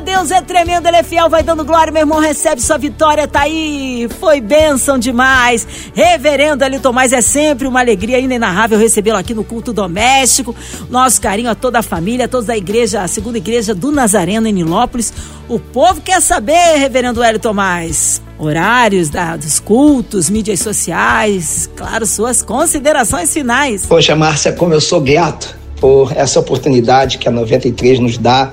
Deus 0.00 0.30
é 0.30 0.40
tremendo, 0.40 0.86
Ele 0.86 0.96
é 0.96 1.02
fiel, 1.02 1.28
vai 1.28 1.42
dando 1.42 1.64
glória, 1.64 1.92
meu 1.92 2.00
irmão, 2.00 2.20
recebe 2.20 2.60
sua 2.60 2.78
vitória, 2.78 3.26
tá 3.26 3.42
aí, 3.42 4.08
foi 4.20 4.40
bênção 4.40 4.98
demais. 4.98 5.66
Reverendo 5.94 6.64
Ali 6.64 6.78
Tomás, 6.78 7.12
é 7.12 7.20
sempre 7.20 7.66
uma 7.66 7.80
alegria 7.80 8.18
inenarrável 8.18 8.78
recebê-lo 8.78 9.18
aqui 9.18 9.34
no 9.34 9.44
culto 9.44 9.72
doméstico. 9.72 10.54
Nosso 10.90 11.20
carinho 11.20 11.50
a 11.50 11.54
toda 11.54 11.78
a 11.80 11.82
família, 11.82 12.26
a 12.26 12.28
todos 12.28 12.46
da 12.46 12.56
igreja, 12.56 13.02
a 13.02 13.08
segunda 13.08 13.38
igreja 13.38 13.74
do 13.74 13.90
Nazareno 13.90 14.46
em 14.46 14.52
Nilópolis. 14.52 15.12
O 15.48 15.58
povo 15.58 16.00
quer 16.00 16.20
saber, 16.20 16.76
Reverendo 16.78 17.22
Hélio 17.22 17.40
Tomás, 17.40 18.22
horários 18.38 19.08
da, 19.08 19.36
dos 19.36 19.60
cultos, 19.60 20.30
mídias 20.30 20.60
sociais, 20.60 21.68
claro, 21.76 22.06
suas 22.06 22.42
considerações 22.42 23.32
finais. 23.32 23.86
Poxa, 23.86 24.16
Márcia, 24.16 24.52
como 24.52 24.74
eu 24.74 24.80
sou 24.80 25.00
grato 25.00 25.56
por 25.80 26.12
essa 26.16 26.38
oportunidade 26.38 27.18
que 27.18 27.28
a 27.28 27.32
93 27.32 27.98
nos 27.98 28.16
dá 28.16 28.50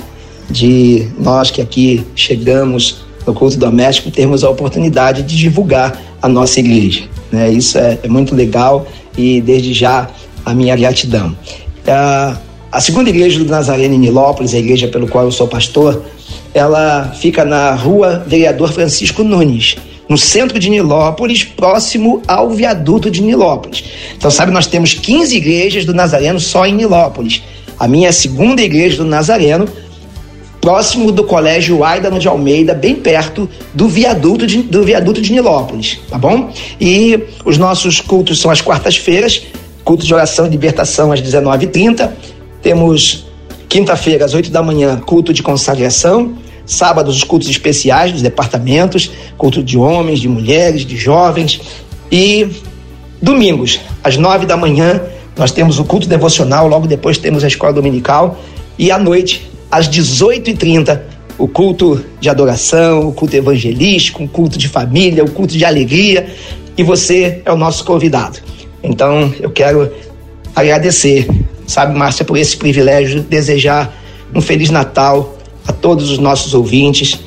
de 0.50 1.08
nós 1.18 1.52
que 1.52 1.62
aqui 1.62 2.06
chegamos 2.16 3.04
no 3.26 3.34
culto 3.34 3.58
doméstico 3.58 4.10
termos 4.10 4.44
a 4.44 4.50
oportunidade 4.50 5.24
de 5.24 5.38
divulgar 5.38 6.02
a 6.22 6.28
nossa 6.28 6.60
igreja. 6.60 7.04
Né? 7.32 7.52
Isso 7.52 7.78
é, 7.78 8.00
é 8.04 8.08
muito 8.08 8.36
legal 8.36 8.88
e 9.18 9.42
desde 9.42 9.74
já 9.74 10.10
a 10.46 10.54
minha 10.54 10.76
gratidão. 10.76 11.36
A, 11.88 12.38
a 12.72 12.82
segunda 12.82 13.10
igreja 13.10 13.40
do 13.40 13.46
Nazareno 13.46 13.94
em 13.94 14.00
Nilópolis, 14.00 14.54
a 14.54 14.58
igreja 14.58 14.88
pelo 14.88 15.08
qual 15.08 15.26
eu 15.26 15.32
sou 15.32 15.48
pastor, 15.48 16.04
ela 16.54 17.14
fica 17.20 17.46
na 17.46 17.74
rua 17.74 18.24
Vereador 18.26 18.72
Francisco 18.72 19.24
Nunes, 19.24 19.76
no 20.08 20.18
centro 20.18 20.58
de 20.58 20.70
Nilópolis, 20.70 21.44
próximo 21.44 22.22
ao 22.28 22.50
viaduto 22.50 23.12
de 23.12 23.22
Nilópolis. 23.22 23.84
Então, 24.18 24.32
sabe, 24.32 24.52
nós 24.52 24.66
temos 24.66 24.94
15 24.96 25.38
igrejas 25.38 25.86
do 25.86 25.94
Nazareno 25.94 26.40
só 26.40 26.66
em 26.66 26.74
Nilópolis. 26.74 27.44
A 27.78 27.88
minha 27.88 28.12
segunda 28.12 28.62
igreja 28.62 28.98
do 28.98 29.06
Nazareno, 29.06 29.68
próximo 30.62 31.12
do 31.12 31.24
Colégio 31.24 31.84
Aidano 31.84 32.20
de 32.20 32.28
Almeida, 32.28 32.74
bem 32.74 32.96
perto 32.96 33.50
do 33.74 33.88
viaduto 33.88 34.46
de, 34.46 34.62
do 34.62 34.84
viaduto 34.84 35.22
de 35.22 35.32
Nilópolis, 35.32 36.00
tá 36.10 36.18
bom? 36.18 36.52
E 36.80 37.20
os 37.46 37.58
nossos 37.58 38.02
cultos 38.02 38.40
são 38.40 38.52
às 38.52 38.62
quartas-feiras, 38.62 39.44
culto 39.84 40.06
de 40.06 40.14
oração 40.14 40.46
e 40.46 40.50
libertação 40.50 41.12
às 41.12 41.22
19h30. 41.22 42.12
Temos 42.62 43.26
quinta-feira, 43.68 44.26
às 44.26 44.34
8 44.34 44.52
da 44.52 44.62
manhã, 44.62 45.00
culto 45.00 45.34
de 45.34 45.42
consagração. 45.42 46.34
Sábados, 46.66 47.16
os 47.16 47.24
cultos 47.24 47.50
especiais 47.50 48.12
dos 48.12 48.22
departamentos, 48.22 49.10
culto 49.38 49.64
de 49.64 49.78
homens, 49.78 50.20
de 50.20 50.28
mulheres, 50.28 50.86
de 50.86 50.96
jovens. 50.98 51.62
E 52.12 52.48
domingos, 53.22 53.80
às 54.04 54.18
9 54.18 54.46
da 54.46 54.58
manhã, 54.58 55.02
nós 55.38 55.52
temos 55.52 55.80
o 55.80 55.86
culto 55.86 56.08
devocional, 56.08 56.68
logo 56.68 56.86
depois 56.86 57.18
temos 57.18 57.44
a 57.44 57.48
escola 57.48 57.74
dominical. 57.74 58.40
E 58.78 58.92
à 58.92 59.00
noite, 59.00 59.50
às 59.72 59.90
18h30, 59.90 61.00
o 61.38 61.48
culto 61.48 62.04
de 62.20 62.30
adoração, 62.30 63.08
o 63.08 63.14
culto 63.14 63.36
evangelístico, 63.36 64.24
um 64.24 64.28
culto 64.28 64.58
de 64.58 64.68
família, 64.68 65.24
o 65.24 65.32
culto 65.32 65.58
de 65.58 65.64
alegria, 65.64 66.28
e 66.78 66.84
você 66.84 67.42
é 67.46 67.52
o 67.52 67.56
nosso 67.56 67.86
convidado. 67.86 68.40
Então, 68.84 69.34
eu 69.40 69.50
quero 69.50 69.92
agradecer, 70.56 71.28
sabe, 71.66 71.98
Márcia, 71.98 72.26
por 72.26 72.38
esse 72.38 72.58
privilégio, 72.58 73.22
desejar 73.22 73.96
um 74.34 74.42
Feliz 74.42 74.70
Natal 74.70 75.38
a 75.68 75.72
todos 75.72 76.10
os 76.10 76.18
nossos 76.18 76.54
ouvintes, 76.54 77.20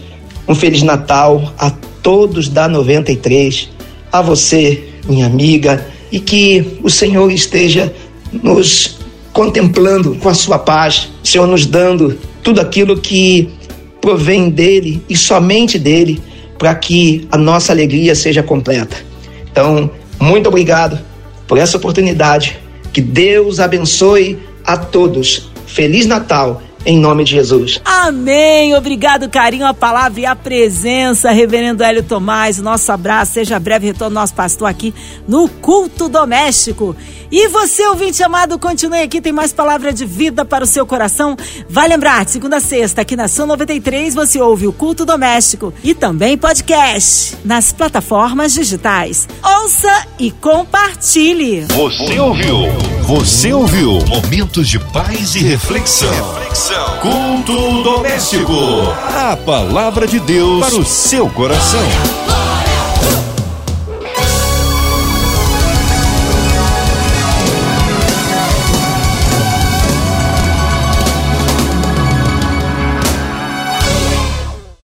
um 0.46 0.54
Feliz 0.54 0.82
Natal 0.82 1.52
a 1.58 1.70
todos 2.02 2.48
da 2.48 2.68
93, 2.68 3.70
a 4.10 4.20
você, 4.20 4.82
minha 5.08 5.26
amiga, 5.26 5.86
e 6.10 6.18
que 6.18 6.78
o 6.82 6.90
Senhor 6.90 7.30
esteja 7.30 7.92
nos 8.32 8.98
contemplando 9.32 10.16
com 10.16 10.28
a 10.28 10.34
sua 10.34 10.58
paz, 10.58 11.08
o 11.22 11.26
Senhor 11.26 11.46
nos 11.46 11.64
dando 11.64 12.18
tudo 12.42 12.60
aquilo 12.60 12.98
que 12.98 13.48
provém 14.00 14.50
dele 14.50 15.02
e 15.08 15.16
somente 15.16 15.78
dele, 15.78 16.20
para 16.58 16.74
que 16.74 17.26
a 17.30 17.38
nossa 17.38 17.72
alegria 17.72 18.14
seja 18.14 18.42
completa. 18.42 18.96
Então, 19.50 19.90
muito 20.18 20.48
obrigado 20.48 20.98
por 21.46 21.58
essa 21.58 21.76
oportunidade. 21.76 22.58
Que 22.92 23.00
Deus 23.00 23.60
abençoe 23.60 24.38
a 24.64 24.76
todos. 24.76 25.50
Feliz 25.66 26.06
Natal 26.06 26.62
em 26.84 26.98
nome 26.98 27.24
de 27.24 27.32
Jesus. 27.32 27.80
Amém. 27.84 28.74
Obrigado, 28.74 29.28
carinho, 29.28 29.66
a 29.66 29.74
palavra 29.74 30.20
e 30.20 30.26
a 30.26 30.34
presença, 30.34 31.30
Reverendo 31.30 31.82
Hélio 31.82 32.02
Tomás. 32.02 32.58
Nosso 32.58 32.90
abraço, 32.90 33.32
seja 33.32 33.58
breve 33.58 33.86
retorno 33.86 34.14
nosso 34.14 34.34
pastor 34.34 34.68
aqui 34.68 34.94
no 35.26 35.48
culto 35.48 36.08
doméstico. 36.08 36.96
E 37.30 37.48
você, 37.48 37.86
ouvinte 37.86 38.22
amado, 38.22 38.58
continue 38.58 39.00
aqui, 39.00 39.18
tem 39.18 39.32
mais 39.32 39.54
palavra 39.54 39.90
de 39.90 40.04
vida 40.04 40.44
para 40.44 40.64
o 40.64 40.66
seu 40.66 40.84
coração. 40.84 41.34
Vai 41.66 41.88
lembrar, 41.88 42.28
segunda 42.28 42.58
a 42.58 42.60
sexta, 42.60 43.00
aqui 43.00 43.16
na 43.16 43.26
São 43.26 43.46
93, 43.46 44.14
você 44.14 44.38
ouve 44.38 44.66
o 44.66 44.72
culto 44.72 45.06
doméstico 45.06 45.72
e 45.82 45.94
também 45.94 46.36
podcast 46.36 47.38
nas 47.42 47.72
plataformas 47.72 48.52
digitais. 48.52 49.26
Ouça 49.42 50.06
e 50.18 50.30
compartilhe. 50.30 51.62
Você 51.62 52.20
ouviu? 52.20 52.56
Você 53.06 53.52
ouviu? 53.52 53.98
Momentos 54.06 54.68
de 54.68 54.78
paz 54.78 55.34
e 55.34 55.38
reflexão. 55.38 56.10
reflexão. 56.12 56.71
Culto 57.00 57.82
doméstico. 57.82 58.54
A 59.14 59.36
palavra 59.36 60.06
de 60.06 60.18
Deus 60.20 60.64
para 60.64 60.76
o 60.76 60.84
seu 60.84 61.28
coração. 61.28 61.80